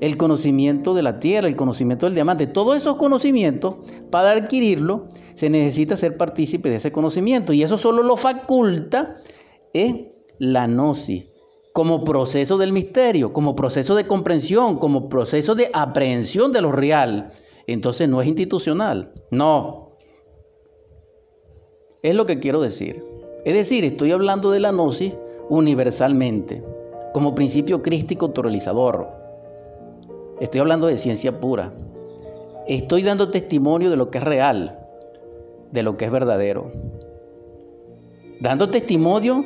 el 0.00 0.16
conocimiento 0.16 0.94
de 0.94 1.02
la 1.02 1.18
tierra, 1.18 1.48
el 1.48 1.56
conocimiento 1.56 2.06
del 2.06 2.14
diamante. 2.14 2.46
Todos 2.46 2.76
esos 2.76 2.96
conocimientos, 2.96 3.76
para 4.10 4.30
adquirirlo, 4.30 5.06
se 5.34 5.50
necesita 5.50 5.96
ser 5.96 6.16
partícipe 6.16 6.70
de 6.70 6.76
ese 6.76 6.92
conocimiento 6.92 7.52
y 7.52 7.62
eso 7.62 7.78
solo 7.78 8.02
lo 8.02 8.16
faculta 8.16 9.16
en 9.72 10.10
la 10.38 10.66
gnosis, 10.66 11.26
como 11.72 12.04
proceso 12.04 12.58
del 12.58 12.72
misterio, 12.72 13.32
como 13.32 13.56
proceso 13.56 13.94
de 13.94 14.06
comprensión, 14.06 14.78
como 14.78 15.08
proceso 15.08 15.54
de 15.54 15.70
aprehensión 15.72 16.52
de 16.52 16.60
lo 16.60 16.72
real 16.72 17.28
entonces 17.66 18.08
no 18.08 18.20
es 18.20 18.28
institucional. 18.28 19.12
No. 19.30 19.96
Es 22.02 22.14
lo 22.14 22.26
que 22.26 22.38
quiero 22.38 22.60
decir. 22.60 23.02
Es 23.44 23.54
decir, 23.54 23.84
estoy 23.84 24.12
hablando 24.12 24.50
de 24.50 24.60
la 24.60 24.72
gnosis 24.72 25.14
universalmente, 25.48 26.62
como 27.12 27.34
principio 27.34 27.82
crístico 27.82 28.30
toralizador. 28.30 29.23
Estoy 30.40 30.60
hablando 30.60 30.86
de 30.86 30.98
ciencia 30.98 31.40
pura. 31.40 31.72
Estoy 32.66 33.02
dando 33.02 33.30
testimonio 33.30 33.90
de 33.90 33.96
lo 33.96 34.10
que 34.10 34.18
es 34.18 34.24
real, 34.24 34.78
de 35.70 35.82
lo 35.82 35.96
que 35.96 36.06
es 36.06 36.10
verdadero. 36.10 36.70
Dando 38.40 38.70
testimonio 38.70 39.44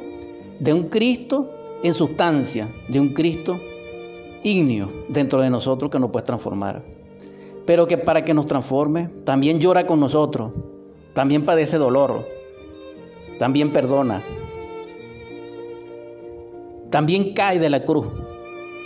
de 0.60 0.72
un 0.72 0.84
Cristo 0.84 1.50
en 1.82 1.94
sustancia, 1.94 2.68
de 2.88 3.00
un 3.00 3.12
Cristo 3.12 3.60
ígneo 4.42 4.90
dentro 5.08 5.40
de 5.40 5.50
nosotros 5.50 5.90
que 5.90 5.98
nos 5.98 6.10
puede 6.10 6.26
transformar 6.26 6.82
pero 7.68 7.86
que 7.86 7.98
para 7.98 8.24
que 8.24 8.32
nos 8.32 8.46
transforme, 8.46 9.10
también 9.24 9.60
llora 9.60 9.86
con 9.86 10.00
nosotros, 10.00 10.52
también 11.12 11.44
padece 11.44 11.76
dolor, 11.76 12.26
también 13.38 13.74
perdona, 13.74 14.24
también 16.88 17.34
cae 17.34 17.58
de 17.58 17.68
la 17.68 17.84
cruz, 17.84 18.06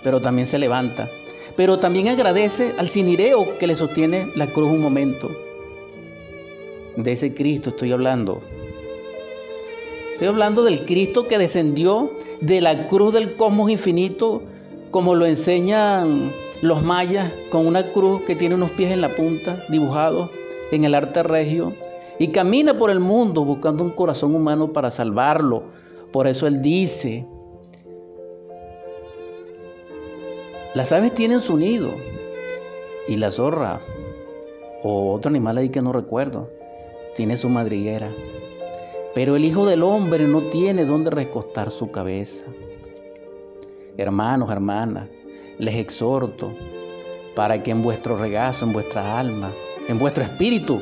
pero 0.03 0.20
también 0.20 0.46
se 0.46 0.59
levanta, 0.59 1.11
pero 1.57 1.78
también 1.78 2.09
agradece 2.09 2.74
al 2.78 2.88
cinireo 2.88 3.59
que 3.59 3.66
le 3.66 3.76
sostiene 3.76 4.30
la 4.34 4.53
cruz 4.53 4.70
un 4.70 4.80
momento. 4.80 5.30
De 6.96 7.12
ese 7.12 7.32
Cristo 7.32 7.70
estoy 7.70 7.92
hablando. 7.92 8.42
Estoy 10.12 10.28
hablando 10.28 10.62
del 10.62 10.84
Cristo 10.84 11.26
que 11.26 11.38
descendió 11.38 12.12
de 12.40 12.61
la 12.61 12.86
cruz 12.86 13.14
del 13.14 13.36
cosmos 13.36 13.70
infinito, 13.70 14.42
como 14.90 15.14
lo 15.14 15.26
enseñan 15.26 16.32
los 16.61 16.82
mayas 16.82 17.32
con 17.50 17.66
una 17.66 17.90
cruz 17.92 18.22
que 18.22 18.36
tiene 18.36 18.55
unos 18.55 18.70
pies 18.70 18.92
en 18.92 19.00
la 19.00 19.16
punta, 19.16 19.64
dibujados 19.68 20.30
en 20.70 20.84
el 20.84 20.94
arte 20.94 21.22
regio, 21.22 21.74
y 22.18 22.28
camina 22.28 22.78
por 22.78 22.90
el 22.90 23.00
mundo 23.00 23.44
buscando 23.44 23.82
un 23.82 23.90
corazón 23.90 24.34
humano 24.34 24.72
para 24.72 24.90
salvarlo. 24.90 25.64
Por 26.12 26.26
eso 26.26 26.46
él 26.46 26.62
dice, 26.62 27.26
las 30.74 30.90
aves 30.90 31.12
tienen 31.12 31.40
su 31.40 31.56
nido 31.58 31.94
y 33.06 33.16
la 33.16 33.30
zorra, 33.30 33.80
o 34.82 35.12
otro 35.12 35.28
animal 35.28 35.58
ahí 35.58 35.68
que 35.68 35.82
no 35.82 35.92
recuerdo, 35.92 36.50
tiene 37.14 37.36
su 37.36 37.50
madriguera. 37.50 38.10
Pero 39.14 39.36
el 39.36 39.44
Hijo 39.44 39.66
del 39.66 39.82
Hombre 39.82 40.26
no 40.26 40.44
tiene 40.44 40.86
dónde 40.86 41.10
recostar 41.10 41.70
su 41.70 41.90
cabeza. 41.90 42.44
Hermanos, 43.98 44.50
hermanas, 44.50 45.10
les 45.58 45.74
exhorto 45.74 46.54
para 47.36 47.62
que 47.62 47.70
en 47.70 47.82
vuestro 47.82 48.16
regazo, 48.16 48.64
en 48.64 48.72
vuestra 48.72 49.18
alma, 49.18 49.52
En 49.88 49.98
vuestro 49.98 50.22
espíritu 50.22 50.80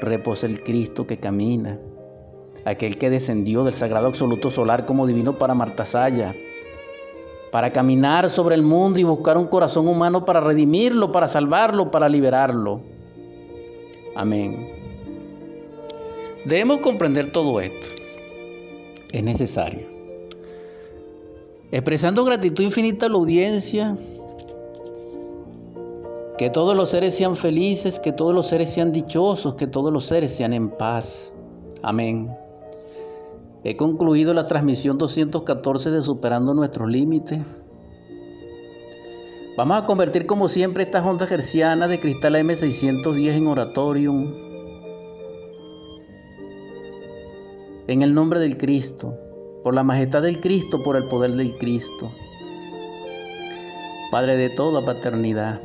reposa 0.00 0.46
el 0.46 0.62
Cristo 0.62 1.04
que 1.04 1.18
camina, 1.18 1.80
aquel 2.64 2.96
que 2.96 3.10
descendió 3.10 3.64
del 3.64 3.74
sagrado 3.74 4.06
absoluto 4.06 4.50
solar 4.50 4.86
como 4.86 5.04
divino 5.04 5.36
para 5.36 5.52
Martasaya, 5.52 6.32
para 7.56 7.72
caminar 7.72 8.28
sobre 8.28 8.54
el 8.54 8.62
mundo 8.62 8.98
y 8.98 9.02
buscar 9.02 9.38
un 9.38 9.46
corazón 9.46 9.88
humano 9.88 10.26
para 10.26 10.42
redimirlo, 10.42 11.10
para 11.10 11.26
salvarlo, 11.26 11.90
para 11.90 12.06
liberarlo. 12.06 12.82
Amén. 14.14 14.68
Debemos 16.44 16.80
comprender 16.80 17.32
todo 17.32 17.58
esto. 17.58 17.86
Es 19.10 19.24
necesario. 19.24 19.86
Expresando 21.72 22.26
gratitud 22.26 22.62
infinita 22.62 23.06
a 23.06 23.08
la 23.08 23.14
audiencia, 23.14 23.96
que 26.36 26.50
todos 26.50 26.76
los 26.76 26.90
seres 26.90 27.14
sean 27.14 27.34
felices, 27.34 27.98
que 27.98 28.12
todos 28.12 28.34
los 28.34 28.48
seres 28.48 28.70
sean 28.70 28.92
dichosos, 28.92 29.54
que 29.54 29.66
todos 29.66 29.90
los 29.90 30.04
seres 30.04 30.30
sean 30.36 30.52
en 30.52 30.68
paz. 30.68 31.32
Amén. 31.80 32.36
He 33.68 33.76
concluido 33.76 34.32
la 34.32 34.46
transmisión 34.46 34.96
214 34.96 35.90
de 35.90 36.00
Superando 36.00 36.54
nuestros 36.54 36.88
límites. 36.88 37.40
Vamos 39.56 39.82
a 39.82 39.86
convertir 39.86 40.24
como 40.24 40.48
siempre 40.48 40.84
esta 40.84 41.04
ondas 41.04 41.28
gerciana 41.28 41.88
de 41.88 41.98
cristal 41.98 42.36
M610 42.36 43.32
en 43.32 43.48
oratorium. 43.48 44.32
En 47.88 48.02
el 48.02 48.14
nombre 48.14 48.38
del 48.38 48.56
Cristo, 48.56 49.18
por 49.64 49.74
la 49.74 49.82
majestad 49.82 50.22
del 50.22 50.38
Cristo, 50.38 50.84
por 50.84 50.94
el 50.94 51.08
poder 51.08 51.32
del 51.32 51.58
Cristo. 51.58 52.12
Padre 54.12 54.36
de 54.36 54.50
toda 54.50 54.84
paternidad. 54.84 55.60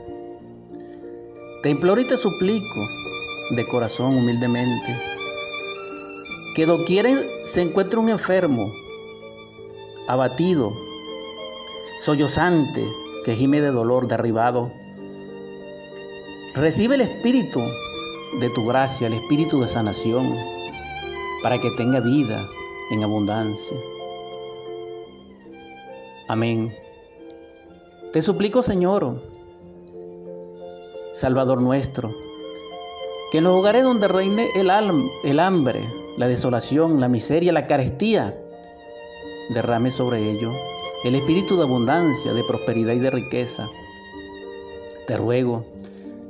Te 1.62 1.70
imploro 1.70 2.02
y 2.02 2.08
te 2.08 2.18
suplico, 2.18 2.80
de 3.52 3.68
corazón 3.68 4.18
humildemente, 4.18 5.11
que 6.56 6.66
doquiera 6.66 7.10
se 7.46 7.62
encuentre 7.62 8.00
un 8.00 8.10
enfermo, 8.10 8.72
abatido, 10.08 10.74
sollozante, 12.02 12.86
que 13.24 13.36
gime 13.36 13.62
de 13.62 13.72
dolor, 13.72 14.08
derribado, 14.08 14.72
recibe 16.56 16.96
el 16.96 17.02
espíritu 17.02 17.62
de 18.40 18.50
tu 18.50 18.66
gracia, 18.66 19.08
el 19.08 19.14
espíritu 19.14 19.62
de 19.62 19.68
sanación, 19.68 20.36
para 21.44 21.60
que 21.60 21.72
tenga 21.72 22.00
vida 22.00 22.46
en 22.92 23.04
abundancia. 23.04 23.78
Amén. 26.28 26.74
Te 28.12 28.22
suplico, 28.22 28.62
Señor, 28.62 29.22
Salvador 31.14 31.62
nuestro. 31.62 32.14
Que 33.32 33.38
en 33.38 33.46
los 33.46 33.58
hogares 33.58 33.84
donde 33.84 34.10
reine 34.10 34.50
el, 34.56 34.70
el 35.24 35.40
hambre, 35.40 35.88
la 36.18 36.28
desolación, 36.28 37.00
la 37.00 37.08
miseria, 37.08 37.52
la 37.54 37.68
carestía, 37.68 38.38
derrame 39.54 39.92
sobre 39.92 40.32
ellos 40.32 40.54
el 41.04 41.16
espíritu 41.16 41.58
de 41.58 41.64
abundancia, 41.64 42.32
de 42.34 42.44
prosperidad 42.44 42.94
y 42.94 43.00
de 43.00 43.10
riqueza. 43.10 43.68
Te 45.08 45.18
ruego, 45.18 45.66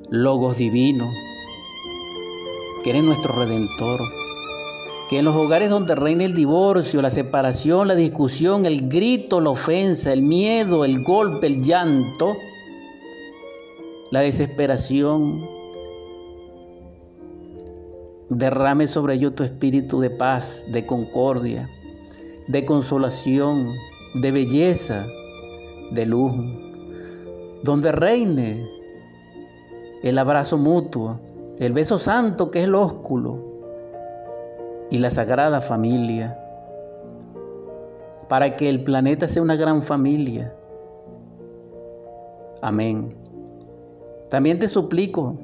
Logos 0.09 0.57
divino, 0.57 1.09
que 2.83 2.91
eres 2.91 3.03
nuestro 3.03 3.33
redentor, 3.33 3.99
que 5.09 5.19
en 5.19 5.25
los 5.25 5.35
hogares 5.35 5.69
donde 5.69 5.95
reine 5.95 6.23
el 6.23 6.35
divorcio, 6.35 7.01
la 7.01 7.11
separación, 7.11 7.89
la 7.89 7.95
discusión, 7.95 8.65
el 8.65 8.87
grito, 8.87 9.41
la 9.41 9.49
ofensa, 9.49 10.13
el 10.13 10.21
miedo, 10.21 10.85
el 10.85 11.03
golpe, 11.03 11.47
el 11.47 11.61
llanto, 11.61 12.37
la 14.09 14.21
desesperación. 14.21 15.60
Derrame 18.31 18.87
sobre 18.87 19.15
ellos 19.15 19.35
tu 19.35 19.43
espíritu 19.43 19.99
de 19.99 20.09
paz, 20.09 20.63
de 20.69 20.85
concordia, 20.85 21.69
de 22.47 22.65
consolación, 22.65 23.67
de 24.13 24.31
belleza, 24.31 25.05
de 25.91 26.05
luz, 26.05 26.31
donde 27.61 27.91
reine 27.91 28.65
el 30.01 30.17
abrazo 30.17 30.57
mutuo, 30.57 31.19
el 31.59 31.73
beso 31.73 31.97
santo 31.97 32.51
que 32.51 32.59
es 32.59 32.65
el 32.65 32.75
ósculo 32.75 33.37
y 34.89 34.99
la 34.99 35.11
sagrada 35.11 35.59
familia, 35.59 36.39
para 38.29 38.55
que 38.55 38.69
el 38.69 38.81
planeta 38.85 39.27
sea 39.27 39.43
una 39.43 39.57
gran 39.57 39.83
familia. 39.83 40.55
Amén. 42.61 43.13
También 44.29 44.57
te 44.57 44.69
suplico, 44.69 45.35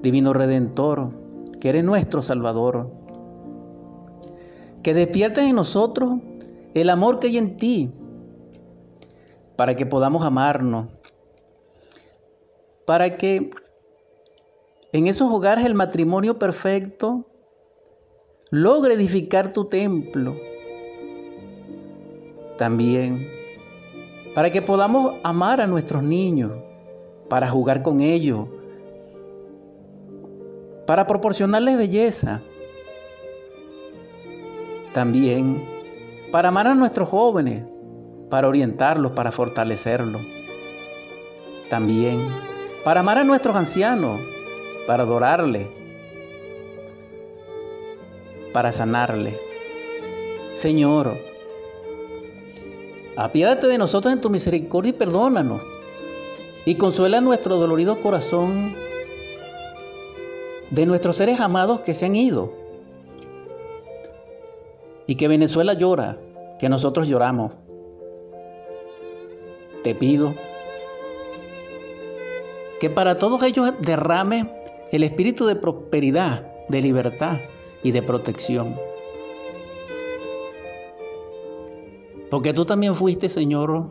Divino 0.00 0.32
Redentor, 0.32 1.20
que 1.60 1.68
eres 1.68 1.84
nuestro 1.84 2.22
Salvador, 2.22 2.90
que 4.82 4.94
despiertes 4.94 5.44
en 5.44 5.56
nosotros 5.56 6.14
el 6.74 6.90
amor 6.90 7.18
que 7.18 7.28
hay 7.28 7.38
en 7.38 7.56
ti, 7.56 7.92
para 9.56 9.76
que 9.76 9.86
podamos 9.86 10.24
amarnos, 10.24 10.88
para 12.86 13.16
que 13.16 13.50
en 14.92 15.06
esos 15.06 15.30
hogares 15.30 15.64
el 15.64 15.74
matrimonio 15.74 16.38
perfecto 16.38 17.26
logre 18.50 18.94
edificar 18.94 19.52
tu 19.52 19.66
templo. 19.66 20.36
También 22.56 23.40
para 24.34 24.50
que 24.50 24.62
podamos 24.62 25.16
amar 25.22 25.60
a 25.60 25.66
nuestros 25.66 26.02
niños 26.02 26.52
para 27.28 27.48
jugar 27.48 27.82
con 27.82 28.00
ellos, 28.00 28.48
para 30.90 31.06
proporcionarles 31.06 31.78
belleza. 31.78 32.42
También 34.92 35.64
para 36.32 36.48
amar 36.48 36.66
a 36.66 36.74
nuestros 36.74 37.08
jóvenes, 37.08 37.62
para 38.28 38.48
orientarlos, 38.48 39.12
para 39.12 39.30
fortalecerlos. 39.30 40.20
También 41.68 42.26
para 42.82 42.98
amar 42.98 43.18
a 43.18 43.22
nuestros 43.22 43.54
ancianos, 43.54 44.20
para 44.88 45.04
adorarles, 45.04 45.68
para 48.52 48.72
sanarles. 48.72 49.36
Señor, 50.54 51.16
apiádate 53.16 53.68
de 53.68 53.78
nosotros 53.78 54.12
en 54.12 54.20
tu 54.20 54.28
misericordia 54.28 54.90
y 54.90 54.94
perdónanos 54.94 55.62
y 56.64 56.74
consuela 56.74 57.20
nuestro 57.20 57.58
dolorido 57.58 58.00
corazón 58.00 58.89
de 60.70 60.86
nuestros 60.86 61.16
seres 61.16 61.40
amados 61.40 61.80
que 61.80 61.94
se 61.94 62.06
han 62.06 62.16
ido. 62.16 62.52
Y 65.06 65.16
que 65.16 65.28
Venezuela 65.28 65.74
llora, 65.74 66.18
que 66.58 66.68
nosotros 66.68 67.08
lloramos. 67.08 67.52
Te 69.82 69.94
pido 69.94 70.34
que 72.78 72.90
para 72.90 73.18
todos 73.18 73.42
ellos 73.42 73.72
derrame 73.80 74.50
el 74.92 75.02
espíritu 75.02 75.46
de 75.46 75.56
prosperidad, 75.56 76.46
de 76.68 76.80
libertad 76.80 77.38
y 77.82 77.90
de 77.92 78.02
protección. 78.02 78.76
Porque 82.30 82.52
tú 82.52 82.64
también 82.64 82.94
fuiste, 82.94 83.28
Señor, 83.28 83.86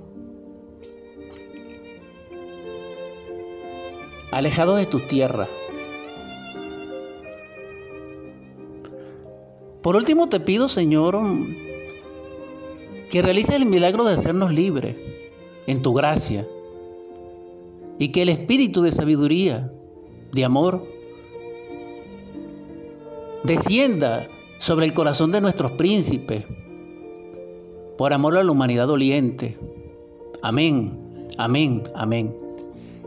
alejado 4.32 4.76
de 4.76 4.86
tus 4.86 5.06
tierras. 5.08 5.50
Por 9.82 9.96
último 9.96 10.28
te 10.28 10.40
pido, 10.40 10.68
Señor, 10.68 11.18
que 13.10 13.22
realices 13.22 13.56
el 13.56 13.66
milagro 13.66 14.04
de 14.04 14.14
hacernos 14.14 14.52
libres 14.52 14.96
en 15.68 15.82
tu 15.82 15.94
gracia 15.94 16.48
y 17.98 18.10
que 18.10 18.22
el 18.22 18.30
espíritu 18.30 18.82
de 18.82 18.92
sabiduría, 18.92 19.72
de 20.32 20.46
amor, 20.46 20.86
descienda 23.44 24.28
sobre 24.58 24.86
el 24.86 24.94
corazón 24.94 25.32
de 25.32 25.42
nuestros 25.42 25.72
príncipes 25.74 26.46
por 27.98 28.14
amor 28.14 28.38
a 28.38 28.44
la 28.44 28.52
humanidad 28.52 28.88
doliente. 28.88 29.58
Amén, 30.42 31.28
amén, 31.38 31.84
amén. 31.96 32.49